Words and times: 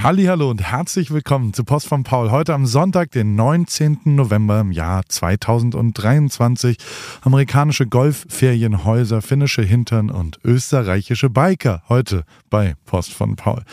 Hallo 0.00 0.48
und 0.48 0.62
herzlich 0.62 1.10
willkommen 1.10 1.52
zu 1.52 1.64
Post 1.64 1.88
von 1.88 2.04
Paul. 2.04 2.30
Heute 2.30 2.54
am 2.54 2.66
Sonntag, 2.66 3.10
den 3.10 3.34
19. 3.34 3.98
November 4.04 4.60
im 4.60 4.70
Jahr 4.70 5.02
2023. 5.08 6.78
Amerikanische 7.22 7.88
Golfferienhäuser, 7.88 9.22
finnische 9.22 9.62
Hintern 9.62 10.10
und 10.10 10.38
österreichische 10.44 11.30
Biker. 11.30 11.82
Heute 11.88 12.24
bei 12.48 12.76
Post 12.86 13.12
von 13.12 13.34
Paul. 13.34 13.64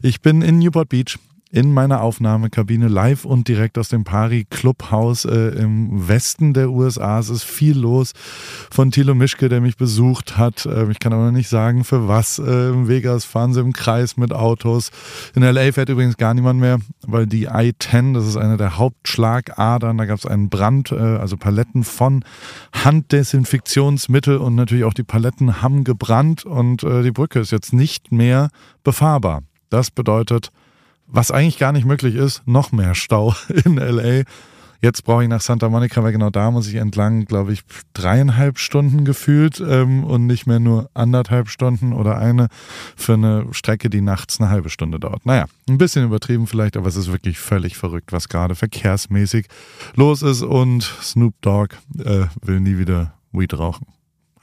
Ich 0.00 0.22
bin 0.22 0.40
in 0.40 0.58
Newport 0.58 0.88
Beach 0.88 1.18
in 1.54 1.72
meiner 1.72 2.00
Aufnahmekabine 2.00 2.88
live 2.88 3.24
und 3.24 3.46
direkt 3.46 3.78
aus 3.78 3.88
dem 3.88 4.02
Pari 4.02 4.44
Clubhaus 4.50 5.24
äh, 5.24 5.50
im 5.50 6.08
Westen 6.08 6.52
der 6.52 6.70
USA. 6.70 7.20
Es 7.20 7.30
ist 7.30 7.44
viel 7.44 7.78
los 7.78 8.12
von 8.72 8.90
Thilo 8.90 9.14
Mischke, 9.14 9.48
der 9.48 9.60
mich 9.60 9.76
besucht 9.76 10.36
hat. 10.36 10.66
Äh, 10.66 10.90
ich 10.90 10.98
kann 10.98 11.12
aber 11.12 11.26
noch 11.26 11.30
nicht 11.30 11.48
sagen, 11.48 11.84
für 11.84 12.08
was. 12.08 12.40
Äh, 12.40 12.70
Im 12.70 12.88
Vegas 12.88 13.24
fahren 13.24 13.54
sie 13.54 13.60
im 13.60 13.72
Kreis 13.72 14.16
mit 14.16 14.32
Autos. 14.32 14.90
In 15.36 15.44
LA 15.44 15.70
fährt 15.70 15.90
übrigens 15.90 16.16
gar 16.16 16.34
niemand 16.34 16.58
mehr, 16.58 16.80
weil 17.06 17.28
die 17.28 17.44
I-10, 17.44 18.14
das 18.14 18.26
ist 18.26 18.36
eine 18.36 18.56
der 18.56 18.76
Hauptschlagadern, 18.76 19.96
da 19.96 20.06
gab 20.06 20.18
es 20.18 20.26
einen 20.26 20.48
Brand, 20.48 20.90
äh, 20.90 20.96
also 20.96 21.36
Paletten 21.36 21.84
von 21.84 22.24
Handdesinfektionsmittel 22.82 24.38
und 24.38 24.56
natürlich 24.56 24.82
auch 24.82 24.94
die 24.94 25.04
Paletten 25.04 25.62
haben 25.62 25.84
gebrannt 25.84 26.44
und 26.44 26.82
äh, 26.82 27.04
die 27.04 27.12
Brücke 27.12 27.38
ist 27.38 27.52
jetzt 27.52 27.72
nicht 27.72 28.10
mehr 28.10 28.48
befahrbar. 28.82 29.42
Das 29.70 29.92
bedeutet, 29.92 30.50
was 31.06 31.30
eigentlich 31.30 31.58
gar 31.58 31.72
nicht 31.72 31.86
möglich 31.86 32.14
ist, 32.14 32.42
noch 32.46 32.72
mehr 32.72 32.94
Stau 32.94 33.34
in 33.64 33.76
LA. 33.76 34.22
Jetzt 34.84 35.04
brauche 35.04 35.22
ich 35.22 35.30
nach 35.30 35.40
Santa 35.40 35.70
Monica, 35.70 36.02
weil 36.02 36.12
genau 36.12 36.28
da 36.28 36.50
muss 36.50 36.68
ich 36.68 36.74
entlang, 36.74 37.24
glaube 37.24 37.54
ich, 37.54 37.62
dreieinhalb 37.94 38.58
Stunden 38.58 39.06
gefühlt 39.06 39.58
ähm, 39.66 40.04
und 40.04 40.26
nicht 40.26 40.46
mehr 40.46 40.60
nur 40.60 40.90
anderthalb 40.92 41.48
Stunden 41.48 41.94
oder 41.94 42.18
eine 42.18 42.48
für 42.94 43.14
eine 43.14 43.46
Strecke, 43.52 43.88
die 43.88 44.02
nachts 44.02 44.40
eine 44.40 44.50
halbe 44.50 44.68
Stunde 44.68 45.00
dauert. 45.00 45.24
Naja, 45.24 45.46
ein 45.70 45.78
bisschen 45.78 46.04
übertrieben 46.04 46.46
vielleicht, 46.46 46.76
aber 46.76 46.86
es 46.86 46.96
ist 46.96 47.10
wirklich 47.10 47.38
völlig 47.38 47.78
verrückt, 47.78 48.12
was 48.12 48.28
gerade 48.28 48.54
verkehrsmäßig 48.54 49.46
los 49.94 50.20
ist 50.20 50.42
und 50.42 50.82
Snoop 50.82 51.34
Dogg 51.40 51.76
äh, 51.98 52.26
will 52.42 52.60
nie 52.60 52.76
wieder 52.76 53.14
Weed 53.32 53.58
rauchen. 53.58 53.86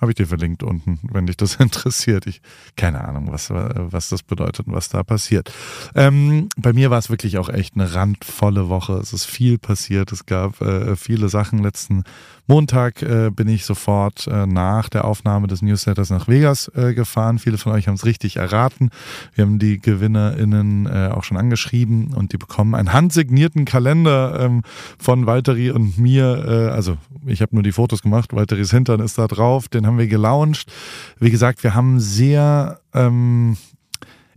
Habe 0.02 0.12
ich 0.12 0.16
dir 0.16 0.26
verlinkt 0.26 0.64
unten, 0.64 1.00
wenn 1.04 1.28
dich 1.28 1.38
das 1.38 1.56
interessiert. 1.60 2.28
Ich 2.28 2.42
keine 2.76 3.04
Ahnung, 3.04 3.32
was, 3.32 3.50
was 3.52 4.10
das 4.10 4.24
bedeutet 4.24 4.68
und 4.68 4.74
was 4.74 4.90
da 4.90 5.04
passiert. 5.04 5.54
Ähm, 5.96 6.50
bei 6.58 6.74
mir 6.74 6.90
war 6.90 7.00
es 7.00 7.10
wirklich 7.10 7.38
auch 7.38 7.50
echt 7.50 7.76
eine 7.76 7.94
randvolle 7.94 8.68
Woche. 8.68 8.94
Es 8.94 9.14
ist 9.14 9.26
viel 9.26 9.58
passiert. 9.58 10.12
Es 10.12 10.26
gab 10.26 10.60
äh, 10.62 10.96
viele 10.96 11.30
Sachen 11.30 11.60
letzten 11.60 12.04
Montag 12.48 13.02
äh, 13.02 13.30
bin 13.30 13.48
ich 13.48 13.66
sofort 13.66 14.28
äh, 14.28 14.46
nach 14.46 14.90
der 14.90 15.06
Aufnahme 15.06 15.48
des 15.48 15.62
Newsletters 15.62 16.10
nach 16.10 16.28
Vegas 16.28 16.72
äh, 16.76 16.94
gefahren. 16.94 17.40
Viele 17.40 17.58
von 17.58 17.72
euch 17.72 17.88
haben 17.88 17.96
es 17.96 18.06
richtig 18.06 18.38
erraten. 18.38 18.90
Wir 19.34 19.46
haben 19.46 19.60
die 19.60 19.80
GewinnerInnen 19.80 20.86
äh, 20.86 21.10
auch 21.14 21.24
schon 21.24 21.38
angeschrieben 21.38 22.14
und 22.14 22.34
die 22.34 22.38
bekommen 22.38 22.76
einen 22.76 22.94
handsignierten 22.94 23.66
Kalender 23.66 24.40
ähm, 24.40 24.64
von 24.98 25.26
Valtteri 25.26 25.72
und 25.72 25.98
mir. 25.98 26.46
Äh, 26.46 26.72
also 26.72 26.98
ich 27.26 27.42
habe 27.42 27.56
nur 27.56 27.64
die 27.64 27.72
Fotos 27.72 28.02
gemacht. 28.02 28.34
Valtteris 28.34 28.72
Hintern 28.72 29.00
ist 29.00 29.18
da 29.18 29.28
drauf. 29.28 29.70
Den 29.70 29.86
haben 29.88 29.98
wir 29.98 30.08
gelauncht. 30.08 30.72
Wie 31.20 31.32
gesagt, 31.32 31.64
wir 31.64 31.76
haben 31.76 32.00
sehr... 32.00 32.80
Ähm, 32.94 33.58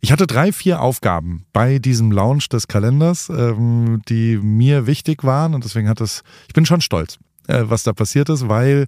ich 0.00 0.12
hatte 0.12 0.26
drei, 0.26 0.52
vier 0.52 0.82
Aufgaben 0.82 1.46
bei 1.54 1.78
diesem 1.78 2.12
Launch 2.12 2.50
des 2.50 2.68
Kalenders, 2.68 3.30
ähm, 3.30 4.02
die 4.06 4.36
mir 4.36 4.86
wichtig 4.86 5.24
waren 5.24 5.54
und 5.54 5.64
deswegen 5.64 5.88
hat 5.88 6.02
es, 6.02 6.22
ich 6.46 6.52
bin 6.52 6.66
schon 6.66 6.82
stolz 6.82 7.18
äh, 7.48 7.64
was 7.64 7.82
da 7.82 7.92
passiert 7.92 8.28
ist, 8.28 8.48
weil 8.48 8.86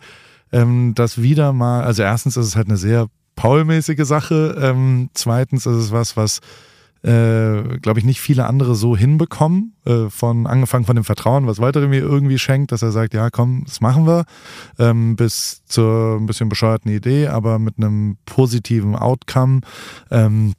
ähm, 0.52 0.92
das 0.94 1.20
wieder 1.20 1.52
mal, 1.52 1.84
also 1.84 2.02
erstens 2.02 2.36
ist 2.36 2.46
es 2.46 2.56
halt 2.56 2.68
eine 2.68 2.76
sehr 2.76 3.06
Paul-mäßige 3.34 4.04
Sache, 4.04 4.56
ähm, 4.60 5.10
zweitens 5.12 5.66
ist 5.66 5.76
es 5.76 5.92
was, 5.92 6.16
was 6.16 6.40
äh, 7.02 7.78
glaube 7.78 8.00
ich, 8.00 8.04
nicht 8.04 8.20
viele 8.20 8.46
andere 8.46 8.74
so 8.74 8.96
hinbekommen. 8.96 9.74
Äh, 9.84 10.10
von 10.10 10.46
angefangen 10.46 10.84
von 10.84 10.96
dem 10.96 11.04
Vertrauen, 11.04 11.46
was 11.46 11.60
weitere 11.60 11.86
mir 11.86 12.00
irgendwie 12.00 12.38
schenkt, 12.38 12.72
dass 12.72 12.82
er 12.82 12.90
sagt, 12.90 13.14
ja, 13.14 13.30
komm, 13.30 13.62
das 13.64 13.80
machen 13.80 14.06
wir, 14.06 14.24
ähm, 14.78 15.14
bis 15.14 15.62
zur 15.66 16.16
ein 16.18 16.26
bisschen 16.26 16.48
bescheuerten 16.48 16.90
Idee, 16.90 17.28
aber 17.28 17.60
mit 17.60 17.74
einem 17.78 18.16
positiven 18.26 18.96
Outcome. 18.96 19.60
Ähm, 20.10 20.54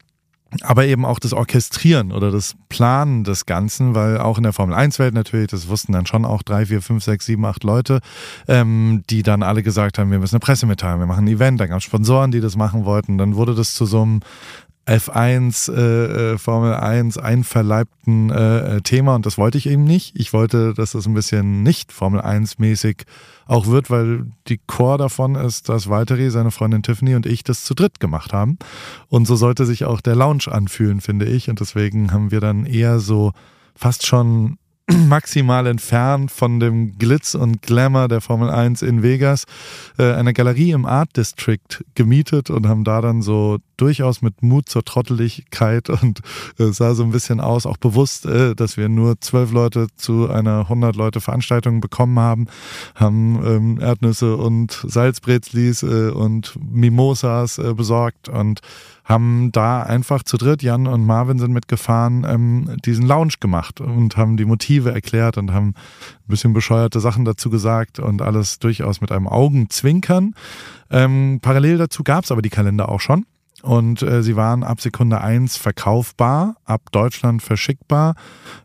aber 0.62 0.86
eben 0.86 1.06
auch 1.06 1.20
das 1.20 1.34
Orchestrieren 1.34 2.12
oder 2.12 2.32
das 2.32 2.56
Planen 2.70 3.24
des 3.24 3.46
Ganzen, 3.46 3.96
weil 3.96 4.18
auch 4.18 4.38
in 4.38 4.44
der 4.44 4.54
Formel 4.54 4.76
1-Welt 4.76 5.14
natürlich, 5.14 5.48
das 5.48 5.68
wussten 5.68 5.92
dann 5.92 6.06
schon 6.06 6.26
auch 6.26 6.42
drei, 6.42 6.66
vier, 6.66 6.82
fünf, 6.82 7.04
sechs, 7.04 7.26
sieben, 7.26 7.46
acht 7.46 7.64
Leute, 7.64 8.00
ähm, 8.48 9.04
die 9.10 9.24
dann 9.24 9.44
alle 9.44 9.64
gesagt 9.64 9.98
haben, 9.98 10.12
wir 10.12 10.20
müssen 10.20 10.36
eine 10.36 10.40
Presse 10.40 10.66
mitteilen, 10.66 11.00
wir 11.00 11.06
machen 11.06 11.26
ein 11.26 11.34
Event, 11.34 11.60
dann 11.60 11.70
gab 11.70 11.80
es 11.80 11.84
Sponsoren, 11.84 12.32
die 12.32 12.40
das 12.40 12.56
machen 12.56 12.86
wollten, 12.86 13.18
dann 13.18 13.36
wurde 13.36 13.56
das 13.56 13.74
zu 13.74 13.86
so 13.86 14.02
einem 14.02 14.20
F1, 14.88 15.72
äh, 15.72 16.34
äh, 16.34 16.38
Formel 16.38 16.74
1 16.74 17.18
einverleibten 17.18 18.30
äh, 18.30 18.78
äh, 18.78 18.82
Thema 18.82 19.16
und 19.16 19.26
das 19.26 19.38
wollte 19.38 19.58
ich 19.58 19.68
eben 19.68 19.84
nicht. 19.84 20.18
Ich 20.18 20.32
wollte, 20.32 20.74
dass 20.74 20.94
das 20.94 21.06
ein 21.06 21.14
bisschen 21.14 21.62
nicht 21.62 21.92
Formel 21.92 22.22
1 22.22 22.58
mäßig 22.58 23.04
auch 23.48 23.68
wird, 23.68 23.90
weil 23.90 24.28
die 24.48 24.60
Core 24.66 24.98
davon 24.98 25.36
ist, 25.36 25.68
dass 25.68 25.90
Valtteri, 25.90 26.30
seine 26.30 26.52
Freundin 26.52 26.84
Tiffany 26.84 27.16
und 27.16 27.26
ich 27.26 27.44
das 27.44 27.66
zu 27.66 27.74
dritt 27.74 28.00
gemacht 28.00 28.32
haben. 28.32 28.58
Und 29.10 29.28
so 29.28 29.36
sollte 29.36 29.66
sich 29.66 29.84
auch 29.84 30.00
der 30.00 30.16
Lounge 30.16 30.46
anfühlen, 30.50 31.02
finde 31.02 31.26
ich. 31.26 31.50
Und 31.50 31.60
deswegen 31.60 32.12
haben 32.12 32.32
wir 32.32 32.40
dann 32.40 32.66
eher 32.66 33.00
so 33.00 33.34
fast 33.76 34.06
schon 34.06 34.58
maximal 35.08 35.68
entfernt 35.68 36.32
von 36.32 36.60
dem 36.60 36.98
Glitz 36.98 37.36
und 37.36 37.62
Glamour 37.62 38.08
der 38.08 38.22
Formel 38.22 38.50
1 38.50 38.82
in 38.82 39.04
Vegas 39.04 39.44
äh, 39.98 40.14
eine 40.14 40.34
Galerie 40.34 40.72
im 40.72 40.86
Art 40.86 41.18
District 41.18 41.84
gemietet 41.96 42.50
und 42.50 42.68
haben 42.68 42.86
da 42.86 43.02
dann 43.02 43.22
so 43.22 43.58
durchaus 43.76 44.22
mit 44.22 44.42
Mut 44.44 44.70
zur 44.70 44.86
Trotteligkeit 44.86 45.90
und 46.02 46.22
äh, 46.58 46.72
sah 46.72 46.96
so 46.96 47.04
ein 47.04 47.12
bisschen 47.12 47.42
aus, 47.42 47.66
auch 47.66 47.78
bewusst, 47.78 48.26
äh, 48.26 48.56
dass 48.56 48.78
wir 48.78 48.88
nur 48.88 49.20
zwölf 49.20 49.52
Leute 49.52 49.88
zu 49.98 50.30
einer 50.30 50.62
100 50.62 50.96
Leute 50.96 51.20
Veranstaltung 51.20 51.82
bekommen 51.82 52.20
haben, 52.20 52.48
haben 52.96 53.46
ähm, 53.46 53.82
Erdnüsse 53.82 54.38
und 54.38 54.86
Salzbrezlis 54.88 55.84
äh, 55.84 56.12
und 56.12 56.58
Mimosas 56.62 57.58
äh, 57.58 57.74
besorgt 57.74 58.30
und 58.30 58.62
haben 59.08 59.52
da 59.54 59.84
einfach 59.84 60.24
zu 60.24 60.38
dritt, 60.38 60.62
Jan 60.62 60.86
und 60.86 61.06
Marvin 61.06 61.40
sind 61.40 61.54
mitgefahren, 61.54 62.26
ähm, 62.28 62.78
diesen 62.86 63.08
Lounge 63.08 63.36
gemacht 63.40 63.80
und 63.80 64.18
haben 64.18 64.36
die 64.36 64.44
Motive 64.44 64.92
erklärt 64.92 65.38
und 65.38 65.54
haben 65.54 65.70
ein 65.70 66.28
bisschen 66.28 66.52
bescheuerte 66.52 67.00
Sachen 67.00 67.24
dazu 67.24 67.50
gesagt 67.50 68.00
und 68.00 68.22
alles 68.22 68.60
durchaus 68.60 69.00
mit 69.00 69.12
einem 69.14 69.28
Augenzwinkern. 69.28 70.36
Ähm, 70.92 71.40
parallel 71.42 71.78
dazu 71.78 72.04
gab 72.04 72.26
es 72.26 72.32
aber 72.32 72.42
die 72.42 72.50
Kalender 72.50 72.90
auch 72.90 73.00
schon. 73.00 73.26
Und 73.64 74.04
äh, 74.04 74.22
sie 74.22 74.36
waren 74.36 74.64
ab 74.64 74.82
Sekunde 74.82 75.20
eins 75.20 75.58
verkaufbar, 75.58 76.58
ab 76.64 76.92
Deutschland 76.92 77.42
verschickbar. 77.42 78.16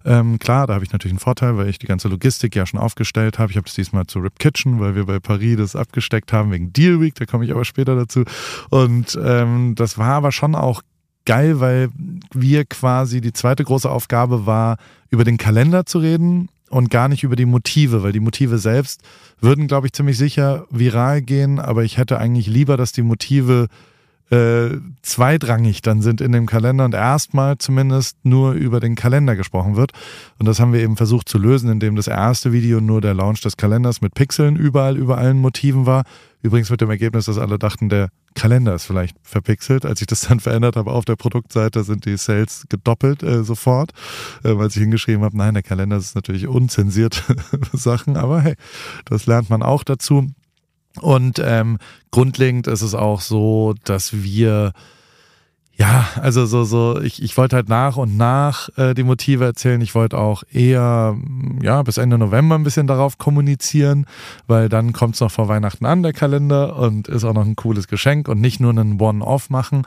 Ähm, 0.05 0.39
klar, 0.39 0.67
da 0.67 0.75
habe 0.75 0.85
ich 0.85 0.93
natürlich 0.93 1.13
einen 1.13 1.19
Vorteil, 1.19 1.57
weil 1.57 1.69
ich 1.69 1.79
die 1.79 1.87
ganze 1.87 2.09
Logistik 2.09 2.55
ja 2.55 2.67
schon 2.67 2.79
aufgestellt 2.79 3.39
habe. 3.39 3.51
Ich 3.51 3.57
habe 3.57 3.67
es 3.67 3.75
diesmal 3.75 4.07
zu 4.07 4.19
Rip 4.19 4.39
Kitchen, 4.39 4.81
weil 4.81 4.95
wir 4.95 5.07
bei 5.07 5.19
Paris 5.19 5.57
das 5.57 5.77
abgesteckt 5.77 6.33
haben 6.33 6.51
wegen 6.51 6.73
Deal 6.75 7.01
Week, 7.01 7.15
da 7.15 7.25
komme 7.25 7.45
ich 7.45 7.51
aber 7.53 7.65
später 7.65 7.97
dazu. 7.97 8.25
Und 8.69 9.19
ähm, 9.23 9.75
das 9.77 9.97
war 9.97 10.15
aber 10.15 10.31
schon 10.31 10.55
auch 10.55 10.83
geil, 11.25 11.61
weil 11.61 11.89
wir 12.35 12.65
quasi 12.67 13.21
die 13.21 13.33
zweite 13.33 13.65
große 13.65 13.91
Aufgabe 13.91 14.45
war, 14.45 14.77
über 15.09 15.25
den 15.25 15.39
Kalender 15.39 15.87
zu 15.87 16.01
reden 16.01 16.49
und 16.69 16.91
gar 16.91 17.09
nicht 17.09 17.23
über 17.23 17.37
die 17.37 17.47
Motive, 17.47 18.03
weil 18.03 18.13
die 18.13 18.21
Motive 18.21 18.59
selbst 18.59 19.03
würden, 19.41 19.69
glaube 19.69 19.87
ich, 19.87 19.93
ziemlich 19.93 20.19
sicher 20.19 20.67
viral 20.71 21.23
gehen, 21.23 21.59
aber 21.59 21.85
ich 21.85 21.99
hätte 21.99 22.19
eigentlich 22.19 22.47
lieber, 22.47 22.77
dass 22.77 22.93
die 22.93 23.03
Motive 23.03 23.69
äh, 24.33 24.81
zweitrangig 25.03 25.83
dann 25.83 26.01
sind 26.01 26.23
in 26.23 26.33
dem 26.33 26.47
Kalender 26.47 26.87
und 26.87 26.95
erstmal 26.95 27.59
zumindest 27.59 28.17
nur 28.25 28.53
über 28.53 28.81
den 28.81 28.95
Kalender 28.95 29.37
gesprochen 29.37 29.77
wird. 29.77 29.93
Und 30.39 30.47
das 30.47 30.59
haben 30.59 30.73
wir 30.73 30.81
eben 30.81 30.97
versucht 30.97 31.29
zu 31.29 31.37
lösen, 31.37 31.71
indem 31.71 31.97
das 31.97 32.07
erste 32.07 32.51
Video 32.51 32.81
nur 32.81 33.03
der 33.03 33.13
Launch 33.13 33.43
des 33.43 33.59
Kalenders 33.59 34.01
mit 34.01 34.15
Pixeln 34.15 34.57
überall 34.57 34.97
über 34.97 35.19
allen 35.19 35.39
Motiven 35.39 35.85
war. 35.85 36.05
Übrigens 36.41 36.71
mit 36.71 36.81
dem 36.81 36.89
Ergebnis, 36.89 37.27
dass 37.27 37.37
alle 37.37 37.59
dachten, 37.59 37.91
der 37.91 38.09
Kalender 38.35 38.75
ist 38.75 38.87
vielleicht 38.87 39.17
verpixelt. 39.23 39.85
Als 39.85 40.01
ich 40.01 40.07
das 40.07 40.23
dann 40.23 40.41
verändert 40.41 40.77
habe 40.77 40.93
auf 40.93 41.05
der 41.05 41.17
Produktseite, 41.17 41.85
sind 41.85 42.07
die 42.07 42.17
Sales 42.17 42.65
gedoppelt 42.71 43.23
äh, 43.23 43.45
sofort, 43.45 43.93
äh, 44.45 44.57
weil 44.57 44.69
ich 44.69 44.75
hingeschrieben 44.75 45.25
habe, 45.25 45.37
nein, 45.37 45.53
der 45.53 45.63
Kalender 45.63 45.99
ist 45.99 46.15
natürlich 46.15 46.49
unzensiert 46.49 47.23
Sachen, 47.75 48.17
aber 48.17 48.41
hey, 48.41 48.55
das 49.05 49.27
lernt 49.27 49.51
man 49.51 49.63
auch 49.63 49.85
dazu. 49.85 50.27
Und 51.01 51.41
ähm, 51.45 51.79
grundlegend 52.11 52.67
ist 52.67 52.83
es 52.83 52.95
auch 52.95 53.21
so, 53.21 53.75
dass 53.85 54.23
wir 54.23 54.73
ja, 55.75 56.07
also 56.21 56.45
so, 56.45 56.65
so, 56.65 57.01
ich, 57.01 57.23
ich 57.23 57.37
wollte 57.37 57.57
halt 57.57 57.69
nach 57.69 57.97
und 57.97 58.17
nach 58.17 58.69
äh, 58.77 58.95
die 58.95 59.03
Motive 59.03 59.45
erzählen. 59.45 59.81
Ich 59.81 59.95
wollte 59.95 60.19
auch 60.19 60.43
eher, 60.53 61.17
ja, 61.63 61.83
bis 61.83 61.97
Ende 61.97 62.19
November 62.19 62.57
ein 62.57 62.63
bisschen 62.63 62.87
darauf 62.87 63.19
kommunizieren, 63.19 64.07
weil 64.47 64.69
dann 64.69 64.93
kommt 64.93 65.15
es 65.15 65.21
noch 65.21 65.31
vor 65.31 65.49
Weihnachten 65.49 65.87
an, 65.87 66.03
der 66.03 66.13
Kalender, 66.13 66.77
und 66.77 67.09
ist 67.09 67.25
auch 67.25 67.33
noch 67.33 67.45
ein 67.45 67.57
cooles 67.57 67.89
Geschenk 67.89 68.29
und 68.29 68.41
nicht 68.41 68.61
nur 68.61 68.71
einen 68.71 69.01
One-Off 69.01 69.49
machen. 69.49 69.83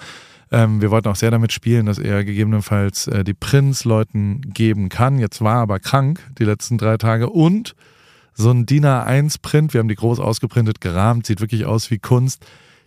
Ähm, 0.51 0.81
wir 0.81 0.91
wollten 0.91 1.07
auch 1.07 1.15
sehr 1.15 1.31
damit 1.31 1.53
spielen, 1.53 1.85
dass 1.85 1.99
er 1.99 2.23
gegebenenfalls 2.23 3.07
äh, 3.07 3.23
die 3.23 3.33
Prinz 3.33 3.85
Leuten 3.85 4.41
geben 4.41 4.89
kann. 4.89 5.19
Jetzt 5.19 5.41
war 5.41 5.57
er 5.57 5.61
aber 5.61 5.79
krank 5.79 6.19
die 6.39 6.45
letzten 6.45 6.77
drei 6.77 6.97
Tage 6.97 7.29
und 7.29 7.75
so 8.35 8.51
ein 8.51 8.65
DIN 8.65 8.85
A1-Print, 8.85 9.73
wir 9.73 9.79
haben 9.79 9.87
die 9.87 9.95
groß 9.95 10.19
ausgeprintet, 10.19 10.81
gerahmt, 10.81 11.25
sieht 11.25 11.41
wirklich 11.41 11.65
aus 11.65 11.89
wie 11.89 11.99
Kunst. 11.99 12.45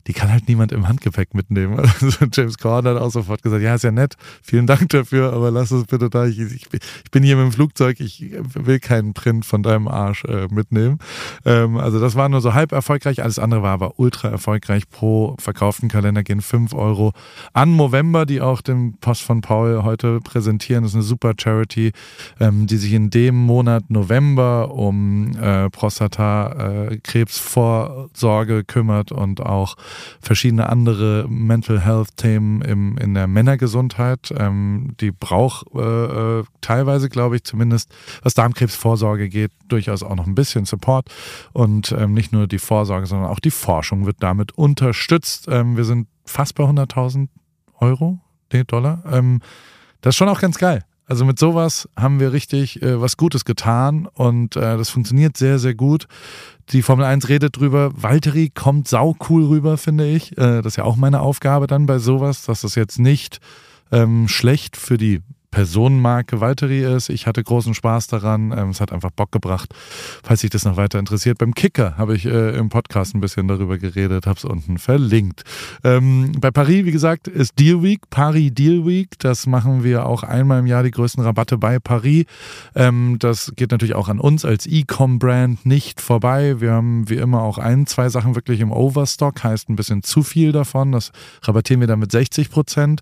Die 0.09 0.15
kann 0.15 0.33
halt 0.33 0.49
niemand 0.49 0.73
im 0.73 0.89
Handgepäck 0.89 1.35
mitnehmen. 1.35 1.79
Also 2.01 2.27
James 2.33 2.57
Corden 2.59 2.95
hat 2.95 3.01
auch 3.01 3.11
sofort 3.11 3.43
gesagt, 3.43 3.63
ja, 3.63 3.75
ist 3.75 3.85
ja 3.85 3.91
nett, 3.91 4.17
vielen 4.43 4.67
Dank 4.67 4.89
dafür, 4.89 5.33
aber 5.33 5.51
lass 5.51 5.71
es 5.71 5.85
bitte 5.85 6.09
da. 6.09 6.25
Ich, 6.27 6.39
ich, 6.39 6.67
ich 6.73 7.11
bin 7.11 7.23
hier 7.23 7.37
mit 7.37 7.45
dem 7.45 7.53
Flugzeug, 7.53 8.01
ich 8.01 8.33
will 8.55 8.81
keinen 8.81 9.13
Print 9.15 9.45
von 9.45 9.63
deinem 9.63 9.89
Arsch 9.89 10.25
äh, 10.25 10.49
mitnehmen. 10.49 10.99
Ähm, 11.45 11.77
also 11.77 12.01
das 12.01 12.15
war 12.15 12.31
nur 12.31 12.41
so 12.41 12.55
halb 12.55 12.73
erfolgreich, 12.73 13.23
alles 13.23 13.39
andere 13.39 13.63
war 13.63 13.73
aber 13.73 13.99
ultra 13.99 14.29
erfolgreich. 14.29 14.89
Pro 14.89 15.37
verkauften 15.39 15.89
Kalender 15.89 16.23
gehen 16.23 16.41
5 16.41 16.73
Euro 16.73 17.13
an 17.53 17.77
November, 17.77 18.25
die 18.25 18.41
auch 18.41 18.63
den 18.63 18.97
Post 18.99 19.21
von 19.23 19.43
Paul 19.43 19.83
heute 19.83 20.21
präsentieren. 20.21 20.85
Das 20.85 20.93
ist 20.93 20.97
eine 20.97 21.05
super 21.05 21.35
Charity, 21.39 21.93
ähm, 22.41 22.67
die 22.67 22.79
sich 22.79 22.95
in 22.95 23.11
dem 23.11 23.35
Monat 23.35 23.91
November 23.91 24.73
um 24.73 25.37
äh, 25.37 25.69
Prostatakrebsvorsorge 25.71 28.59
äh, 28.59 28.65
kümmert 28.65 29.13
und 29.13 29.41
auch 29.41 29.77
verschiedene 30.21 30.69
andere 30.69 31.27
Mental 31.29 31.81
Health 31.81 32.17
Themen 32.17 32.63
im, 32.63 32.99
in 32.99 33.15
der 33.15 33.27
Männergesundheit. 33.27 34.33
Ähm, 34.37 34.95
die 35.01 35.11
braucht 35.11 35.67
äh, 35.75 36.41
äh, 36.41 36.45
teilweise, 36.61 37.09
glaube 37.09 37.37
ich, 37.37 37.45
zumindest 37.45 37.95
was 38.23 38.35
Darmkrebsvorsorge 38.35 39.29
geht, 39.29 39.53
durchaus 39.69 40.03
auch 40.03 40.15
noch 40.15 40.27
ein 40.27 40.35
bisschen 40.35 40.65
Support. 40.65 41.09
Und 41.53 41.93
ähm, 41.93 42.15
nicht 42.15 42.33
nur 42.33 42.47
die 42.47 42.59
Vorsorge, 42.59 43.07
sondern 43.07 43.29
auch 43.29 43.41
die 43.41 43.51
Forschung 43.51 44.07
wird 44.07 44.17
damit 44.21 44.53
unterstützt. 44.53 45.47
Ähm, 45.49 45.77
wir 45.77 45.85
sind 45.85 46.09
fast 46.25 46.55
bei 46.55 46.65
100.000 46.65 47.29
Euro, 47.81 48.21
Dollar. 48.67 49.03
Ähm, 49.11 49.41
das 50.01 50.13
ist 50.13 50.17
schon 50.17 50.29
auch 50.29 50.41
ganz 50.41 50.59
geil. 50.59 50.85
Also 51.09 51.25
mit 51.25 51.39
sowas 51.39 51.89
haben 51.97 52.21
wir 52.21 52.35
richtig 52.35 52.83
äh, 52.83 53.01
was 53.01 53.17
Gutes 53.17 53.47
getan 53.47 54.07
und 54.13 54.57
äh, 54.57 54.77
das 54.77 54.91
funktioniert 54.91 55.39
sehr, 55.39 55.59
sehr 55.59 55.75
gut. 55.75 56.07
Die 56.69 56.83
Formel 56.83 57.07
1 57.07 57.31
redet 57.31 57.57
drüber. 57.57 57.91
Valtteri 57.95 58.51
kommt 58.51 58.89
sau 58.89 59.17
cool 59.31 59.47
rüber, 59.47 59.79
finde 59.79 60.07
ich. 60.07 60.33
Äh, 60.33 60.61
das 60.61 60.67
ist 60.67 60.77
ja 60.77 60.85
auch 60.85 60.97
meine 60.97 61.23
Aufgabe 61.23 61.67
dann 61.67 61.87
bei 61.87 61.99
sowas, 61.99 62.45
dass 62.45 62.61
das 62.61 62.75
jetzt 62.75 62.99
nicht 62.99 63.41
ähm, 63.91 64.29
schlecht 64.29 64.77
für 64.77 64.99
die 64.99 65.23
Personenmarke 65.51 66.41
Valtteri 66.41 66.85
ist. 66.85 67.09
Ich 67.09 67.27
hatte 67.27 67.43
großen 67.43 67.75
Spaß 67.75 68.07
daran. 68.09 68.53
Ähm, 68.57 68.71
es 68.71 68.81
hat 68.81 68.93
einfach 68.93 69.11
Bock 69.11 69.33
gebracht. 69.33 69.75
Falls 70.23 70.41
sich 70.41 70.51
das 70.51 70.65
noch 70.65 70.77
weiter 70.77 70.99
interessiert, 70.99 71.39
beim 71.39 71.55
Kicker 71.55 71.97
habe 71.97 72.15
ich 72.15 72.27
äh, 72.27 72.57
im 72.57 72.69
Podcast 72.69 73.15
ein 73.15 73.21
bisschen 73.21 73.49
darüber 73.49 73.79
geredet, 73.79 74.27
habe 74.27 74.37
es 74.37 74.45
unten 74.45 74.79
verlinkt. 74.79 75.45
Ähm, 75.85 76.33
bei 76.39 76.51
Paris, 76.51 76.85
wie 76.85 76.93
gesagt, 76.93 77.29
ist 77.29 77.59
Deal 77.59 77.83
Week, 77.83 78.01
Paris 78.11 78.53
Deal 78.53 78.87
Week. 78.87 79.19
Das 79.19 79.47
machen 79.47 79.85
wir 79.85 80.07
auch 80.07 80.23
einmal 80.23 80.61
im 80.61 80.67
Jahr, 80.67 80.83
die 80.83 80.91
größten 80.91 81.23
Rabatte 81.25 81.57
bei 81.57 81.79
Paris. 81.79 82.27
Ähm, 82.75 83.17
das 83.19 83.53
geht 83.57 83.71
natürlich 83.71 83.95
auch 83.95 84.09
an 84.09 84.21
uns 84.21 84.45
als 84.45 84.67
E-Com-Brand 84.67 85.65
nicht 85.65 86.01
vorbei. 86.01 86.61
Wir 86.61 86.73
haben 86.73 87.09
wie 87.09 87.17
immer 87.17 87.43
auch 87.43 87.59
ein, 87.59 87.87
zwei 87.87 88.09
Sachen 88.09 88.35
wirklich 88.35 88.61
im 88.61 88.71
Overstock, 88.71 89.43
heißt 89.43 89.69
ein 89.71 89.77
bisschen 89.77 90.03
zu 90.03 90.23
viel 90.23 90.53
davon. 90.53 90.93
Das 90.93 91.11
rabattieren 91.43 91.81
wir 91.81 91.89
dann 91.89 92.01
mit 92.01 92.13
60 92.13 92.51
Prozent. 92.51 93.01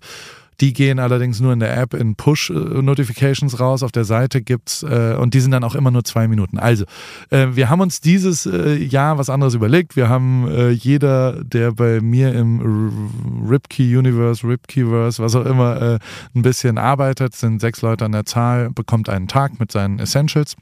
Die 0.59 0.73
gehen 0.73 0.99
allerdings 0.99 1.39
nur 1.39 1.53
in 1.53 1.59
der 1.59 1.77
App 1.77 1.93
in 1.93 2.15
Push-Notifications 2.15 3.59
raus. 3.59 3.83
Auf 3.83 3.91
der 3.91 4.05
Seite 4.05 4.41
gibt's 4.41 4.81
äh, 4.83 5.15
und 5.19 5.33
die 5.33 5.39
sind 5.39 5.51
dann 5.51 5.63
auch 5.63 5.75
immer 5.75 5.91
nur 5.91 6.03
zwei 6.03 6.27
Minuten. 6.27 6.57
Also, 6.57 6.85
äh, 7.29 7.47
wir 7.51 7.69
haben 7.69 7.81
uns 7.81 8.01
dieses 8.01 8.45
äh, 8.45 8.75
Jahr 8.75 9.17
was 9.17 9.29
anderes 9.29 9.53
überlegt. 9.53 9.95
Wir 9.95 10.09
haben 10.09 10.47
äh, 10.49 10.69
jeder, 10.71 11.43
der 11.43 11.73
bei 11.73 12.01
mir 12.01 12.33
im 12.33 13.45
Ripkey 13.47 13.95
Universe, 13.95 14.47
Ripkeyverse, 14.47 15.21
was 15.21 15.35
auch 15.35 15.45
immer, 15.45 15.81
äh, 15.81 15.99
ein 16.35 16.41
bisschen 16.41 16.77
arbeitet, 16.77 17.35
sind 17.35 17.61
sechs 17.61 17.81
Leute 17.81 18.05
an 18.05 18.13
der 18.13 18.25
Zahl, 18.25 18.71
bekommt 18.71 19.09
einen 19.09 19.27
Tag 19.27 19.59
mit 19.59 19.71
seinen 19.71 19.99
Essentials. 19.99 20.55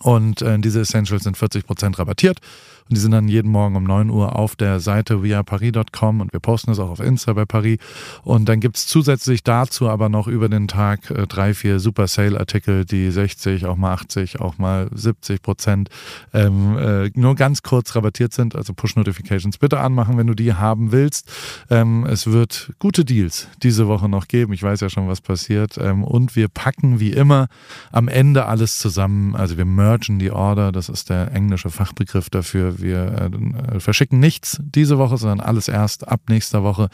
Und 0.00 0.42
äh, 0.42 0.58
diese 0.58 0.80
Essentials 0.80 1.24
sind 1.24 1.36
40% 1.36 1.98
rabattiert. 1.98 2.38
Und 2.88 2.96
die 2.96 3.00
sind 3.00 3.12
dann 3.12 3.28
jeden 3.28 3.50
Morgen 3.50 3.76
um 3.76 3.84
9 3.84 4.10
Uhr 4.10 4.36
auf 4.36 4.56
der 4.56 4.80
Seite 4.80 5.22
viaparis.com 5.22 6.20
und 6.20 6.32
wir 6.32 6.40
posten 6.40 6.70
es 6.70 6.78
auch 6.78 6.90
auf 6.90 7.00
Insta 7.00 7.32
bei 7.32 7.44
Paris. 7.44 7.78
Und 8.22 8.48
dann 8.48 8.60
gibt 8.60 8.76
es 8.76 8.86
zusätzlich 8.86 9.42
dazu 9.42 9.88
aber 9.88 10.08
noch 10.08 10.26
über 10.26 10.48
den 10.48 10.68
Tag 10.68 11.10
äh, 11.10 11.26
drei, 11.26 11.54
vier 11.54 11.80
Super 11.80 12.06
Sale-Artikel, 12.06 12.84
die 12.84 13.10
60, 13.10 13.66
auch 13.66 13.76
mal 13.76 13.92
80, 13.92 14.40
auch 14.40 14.58
mal 14.58 14.88
70 14.92 15.42
Prozent 15.42 15.88
ähm, 16.32 16.78
äh, 16.78 17.10
nur 17.14 17.34
ganz 17.34 17.62
kurz 17.62 17.94
rabattiert 17.94 18.32
sind. 18.32 18.54
Also 18.54 18.72
Push-Notifications 18.74 19.58
bitte 19.58 19.80
anmachen, 19.80 20.16
wenn 20.16 20.26
du 20.26 20.34
die 20.34 20.54
haben 20.54 20.92
willst. 20.92 21.30
Ähm, 21.70 22.04
es 22.06 22.26
wird 22.26 22.72
gute 22.78 23.04
Deals 23.04 23.48
diese 23.62 23.88
Woche 23.88 24.08
noch 24.08 24.28
geben. 24.28 24.52
Ich 24.52 24.62
weiß 24.62 24.80
ja 24.80 24.90
schon, 24.90 25.08
was 25.08 25.20
passiert. 25.20 25.78
Ähm, 25.78 26.04
und 26.04 26.36
wir 26.36 26.48
packen 26.48 27.00
wie 27.00 27.12
immer 27.12 27.48
am 27.90 28.08
Ende 28.08 28.46
alles 28.46 28.78
zusammen. 28.78 29.36
Also 29.36 29.56
wir 29.56 29.64
mergen 29.64 30.18
die 30.18 30.30
Order. 30.30 30.72
Das 30.72 30.88
ist 30.88 31.10
der 31.10 31.32
englische 31.32 31.70
Fachbegriff 31.70 32.30
dafür 32.30 32.71
wir 32.80 33.30
äh, 33.72 33.80
verschicken 33.80 34.20
nichts 34.20 34.60
diese 34.62 34.98
Woche, 34.98 35.16
sondern 35.16 35.40
alles 35.40 35.68
erst 35.68 36.08
ab 36.08 36.20
nächster 36.28 36.62
Woche. 36.62 36.88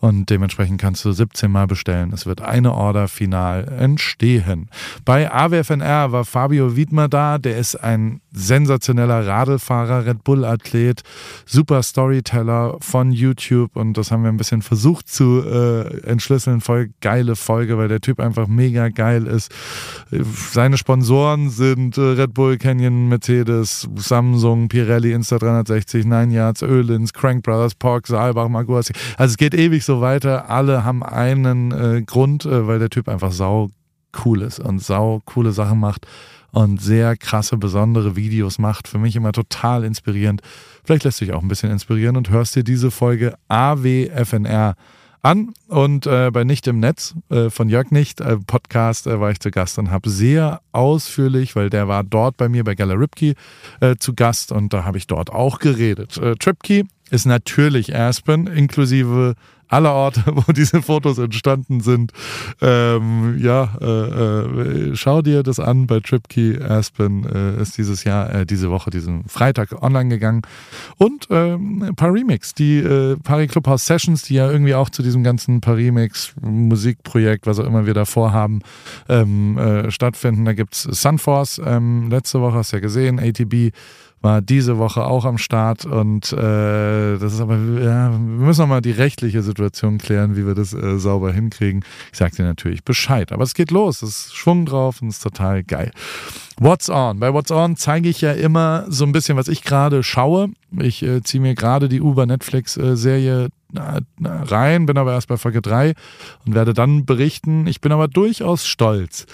Und 0.00 0.30
dementsprechend 0.30 0.80
kannst 0.80 1.04
du 1.04 1.12
17 1.12 1.50
Mal 1.50 1.66
bestellen. 1.66 2.12
Es 2.12 2.26
wird 2.26 2.40
eine 2.40 2.74
Order 2.74 3.08
final 3.08 3.68
entstehen. 3.68 4.70
Bei 5.04 5.30
AWFNR 5.32 6.12
war 6.12 6.24
Fabio 6.24 6.76
Wiedmer 6.76 7.08
da. 7.08 7.38
Der 7.38 7.58
ist 7.58 7.76
ein 7.76 8.20
sensationeller 8.32 9.26
Radlfahrer, 9.26 10.06
Red 10.06 10.24
Bull-Athlet, 10.24 11.02
super 11.46 11.82
Storyteller 11.82 12.76
von 12.80 13.12
YouTube. 13.12 13.76
Und 13.76 13.96
das 13.96 14.10
haben 14.10 14.22
wir 14.22 14.30
ein 14.30 14.36
bisschen 14.36 14.62
versucht 14.62 15.08
zu 15.08 15.42
äh, 15.44 16.00
entschlüsseln. 16.02 16.60
Voll 16.60 16.90
geile 17.00 17.36
Folge, 17.36 17.76
weil 17.78 17.88
der 17.88 18.00
Typ 18.00 18.20
einfach 18.20 18.46
mega 18.46 18.88
geil 18.88 19.26
ist. 19.26 19.52
Seine 20.52 20.78
Sponsoren 20.78 21.50
sind 21.50 21.98
äh, 21.98 22.00
Red 22.00 22.34
Bull, 22.34 22.56
Canyon, 22.58 23.08
Mercedes, 23.08 23.88
Samsung, 23.96 24.68
Pirelli, 24.68 25.12
Insta360, 25.20 26.06
Nine 26.06 26.32
Yards, 26.32 26.62
Ölins, 26.62 27.12
Crank 27.12 27.42
Brothers, 27.42 27.74
Pork, 27.74 28.06
Saalbach, 28.06 28.48
Maguasi. 28.48 28.92
Also 29.16 29.32
es 29.32 29.36
geht 29.36 29.54
ewig 29.54 29.84
so 29.84 30.00
weiter. 30.00 30.50
Alle 30.50 30.84
haben 30.84 31.02
einen 31.02 31.72
äh, 31.72 32.02
Grund, 32.02 32.44
äh, 32.44 32.66
weil 32.66 32.78
der 32.78 32.90
Typ 32.90 33.08
einfach 33.08 33.32
sau 33.32 33.70
cool 34.24 34.42
ist 34.42 34.58
und 34.58 34.82
sau 34.82 35.20
coole 35.24 35.52
Sachen 35.52 35.78
macht 35.78 36.06
und 36.52 36.80
sehr 36.80 37.16
krasse, 37.16 37.56
besondere 37.56 38.16
Videos 38.16 38.58
macht. 38.58 38.88
Für 38.88 38.98
mich 38.98 39.16
immer 39.16 39.32
total 39.32 39.84
inspirierend. 39.84 40.42
Vielleicht 40.84 41.04
lässt 41.04 41.20
dich 41.20 41.32
auch 41.32 41.42
ein 41.42 41.48
bisschen 41.48 41.70
inspirieren 41.70 42.16
und 42.16 42.30
hörst 42.30 42.56
dir 42.56 42.64
diese 42.64 42.90
Folge 42.90 43.34
AWFNR 43.48 44.74
an. 45.22 45.54
Und 45.68 46.06
äh, 46.06 46.30
bei 46.32 46.44
Nicht 46.44 46.66
im 46.66 46.80
Netz 46.80 47.14
äh, 47.30 47.50
von 47.50 47.68
Jörg 47.68 47.90
Nicht, 47.90 48.20
äh, 48.20 48.36
Podcast, 48.38 49.06
äh, 49.06 49.20
war 49.20 49.30
ich 49.30 49.40
zu 49.40 49.50
Gast 49.50 49.78
und 49.78 49.90
habe 49.90 50.08
sehr 50.10 50.60
ausführlich, 50.72 51.56
weil 51.56 51.70
der 51.70 51.88
war 51.88 52.04
dort 52.04 52.36
bei 52.36 52.48
mir 52.48 52.64
bei 52.64 52.74
Gala 52.74 52.94
Ripkey 52.94 53.34
äh, 53.80 53.96
zu 53.96 54.14
Gast 54.14 54.52
und 54.52 54.72
da 54.72 54.84
habe 54.84 54.98
ich 54.98 55.06
dort 55.06 55.30
auch 55.30 55.58
geredet. 55.58 56.16
Äh, 56.18 56.34
Tripkey 56.36 56.86
ist 57.10 57.26
natürlich 57.26 57.94
Aspen, 57.94 58.46
inklusive 58.46 59.34
aller 59.70 59.94
Orte, 59.94 60.24
wo 60.34 60.52
diese 60.52 60.82
Fotos 60.82 61.18
entstanden 61.18 61.80
sind. 61.80 62.12
Ähm, 62.60 63.38
ja, 63.38 63.70
äh, 63.80 63.86
äh, 63.86 64.96
schau 64.96 65.22
dir 65.22 65.42
das 65.42 65.58
an 65.60 65.86
bei 65.86 66.00
TripKey 66.00 66.60
Aspen 66.62 67.24
äh, 67.24 67.62
ist 67.62 67.78
dieses 67.78 68.04
Jahr, 68.04 68.32
äh, 68.34 68.46
diese 68.46 68.70
Woche, 68.70 68.90
diesen 68.90 69.24
Freitag 69.28 69.82
online 69.82 70.08
gegangen. 70.08 70.42
Und 70.98 71.28
ähm, 71.30 71.82
ein 71.82 71.94
paar 71.94 72.12
Remix, 72.12 72.54
die 72.54 72.78
äh, 72.78 73.16
Paris 73.22 73.50
Clubhouse 73.50 73.86
Sessions, 73.86 74.22
die 74.24 74.34
ja 74.34 74.50
irgendwie 74.50 74.74
auch 74.74 74.90
zu 74.90 75.02
diesem 75.02 75.22
ganzen 75.22 75.60
Paris 75.60 75.80
Musikprojekt, 76.40 77.46
was 77.46 77.58
auch 77.58 77.64
immer 77.64 77.86
wir 77.86 77.94
da 77.94 78.04
vorhaben, 78.04 78.60
ähm, 79.08 79.56
äh, 79.56 79.90
stattfinden. 79.90 80.44
Da 80.44 80.52
gibt 80.52 80.74
es 80.74 80.82
Sunforce, 80.82 81.60
ähm, 81.64 82.10
letzte 82.10 82.40
Woche 82.40 82.56
hast 82.56 82.72
du 82.72 82.76
ja 82.76 82.80
gesehen, 82.80 83.18
ATB 83.18 83.72
war 84.22 84.42
diese 84.42 84.76
Woche 84.78 85.04
auch 85.04 85.24
am 85.24 85.38
Start 85.38 85.86
und 85.86 86.32
äh, 86.32 87.16
das 87.18 87.32
ist 87.32 87.40
aber, 87.40 87.56
ja, 87.56 88.10
wir 88.10 88.18
müssen 88.18 88.60
nochmal 88.60 88.82
die 88.82 88.90
rechtliche 88.90 89.42
Situation 89.42 89.98
klären, 89.98 90.36
wie 90.36 90.46
wir 90.46 90.54
das 90.54 90.74
äh, 90.74 90.98
sauber 90.98 91.32
hinkriegen. 91.32 91.84
Ich 92.12 92.18
sag 92.18 92.32
dir 92.32 92.44
natürlich 92.44 92.84
Bescheid, 92.84 93.32
aber 93.32 93.44
es 93.44 93.54
geht 93.54 93.70
los, 93.70 94.02
es 94.02 94.26
ist 94.26 94.36
Schwung 94.36 94.66
drauf 94.66 95.00
und 95.00 95.08
es 95.08 95.16
ist 95.16 95.22
total 95.22 95.64
geil. 95.64 95.90
What's 96.58 96.90
On? 96.90 97.18
Bei 97.18 97.32
What's 97.32 97.50
On 97.50 97.76
zeige 97.76 98.10
ich 98.10 98.20
ja 98.20 98.32
immer 98.32 98.84
so 98.88 99.04
ein 99.04 99.12
bisschen, 99.12 99.38
was 99.38 99.48
ich 99.48 99.62
gerade 99.62 100.02
schaue. 100.02 100.50
Ich 100.78 101.02
äh, 101.02 101.22
ziehe 101.22 101.40
mir 101.40 101.54
gerade 101.54 101.88
die 101.88 102.02
Uber 102.02 102.26
Netflix-Serie 102.26 103.48
äh, 103.74 104.00
rein, 104.22 104.84
bin 104.84 104.98
aber 104.98 105.14
erst 105.14 105.28
bei 105.28 105.38
Folge 105.38 105.62
3 105.62 105.94
und 106.44 106.54
werde 106.54 106.74
dann 106.74 107.06
berichten. 107.06 107.66
Ich 107.66 107.80
bin 107.80 107.92
aber 107.92 108.08
durchaus 108.08 108.66
stolz 108.66 109.26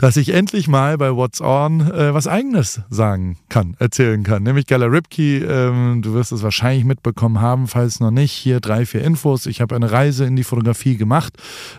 dass 0.00 0.16
ich 0.16 0.32
endlich 0.32 0.66
mal 0.66 0.96
bei 0.96 1.14
What's 1.14 1.42
On 1.42 1.82
äh, 1.82 2.14
was 2.14 2.26
Eigenes 2.26 2.80
sagen 2.88 3.36
kann, 3.50 3.76
erzählen 3.78 4.22
kann. 4.22 4.42
Nämlich 4.42 4.66
Gala 4.66 4.86
Ripkey, 4.86 5.44
ähm, 5.44 6.00
du 6.00 6.14
wirst 6.14 6.32
es 6.32 6.42
wahrscheinlich 6.42 6.86
mitbekommen 6.86 7.42
haben, 7.42 7.68
falls 7.68 8.00
noch 8.00 8.10
nicht. 8.10 8.32
Hier 8.32 8.60
drei, 8.60 8.86
vier 8.86 9.02
Infos. 9.02 9.44
Ich 9.44 9.60
habe 9.60 9.76
eine 9.76 9.92
Reise 9.92 10.24
in 10.24 10.36
die 10.36 10.42
Fotografie 10.42 10.96
gemacht. 10.96 11.34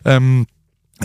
Ähm, 0.06 0.46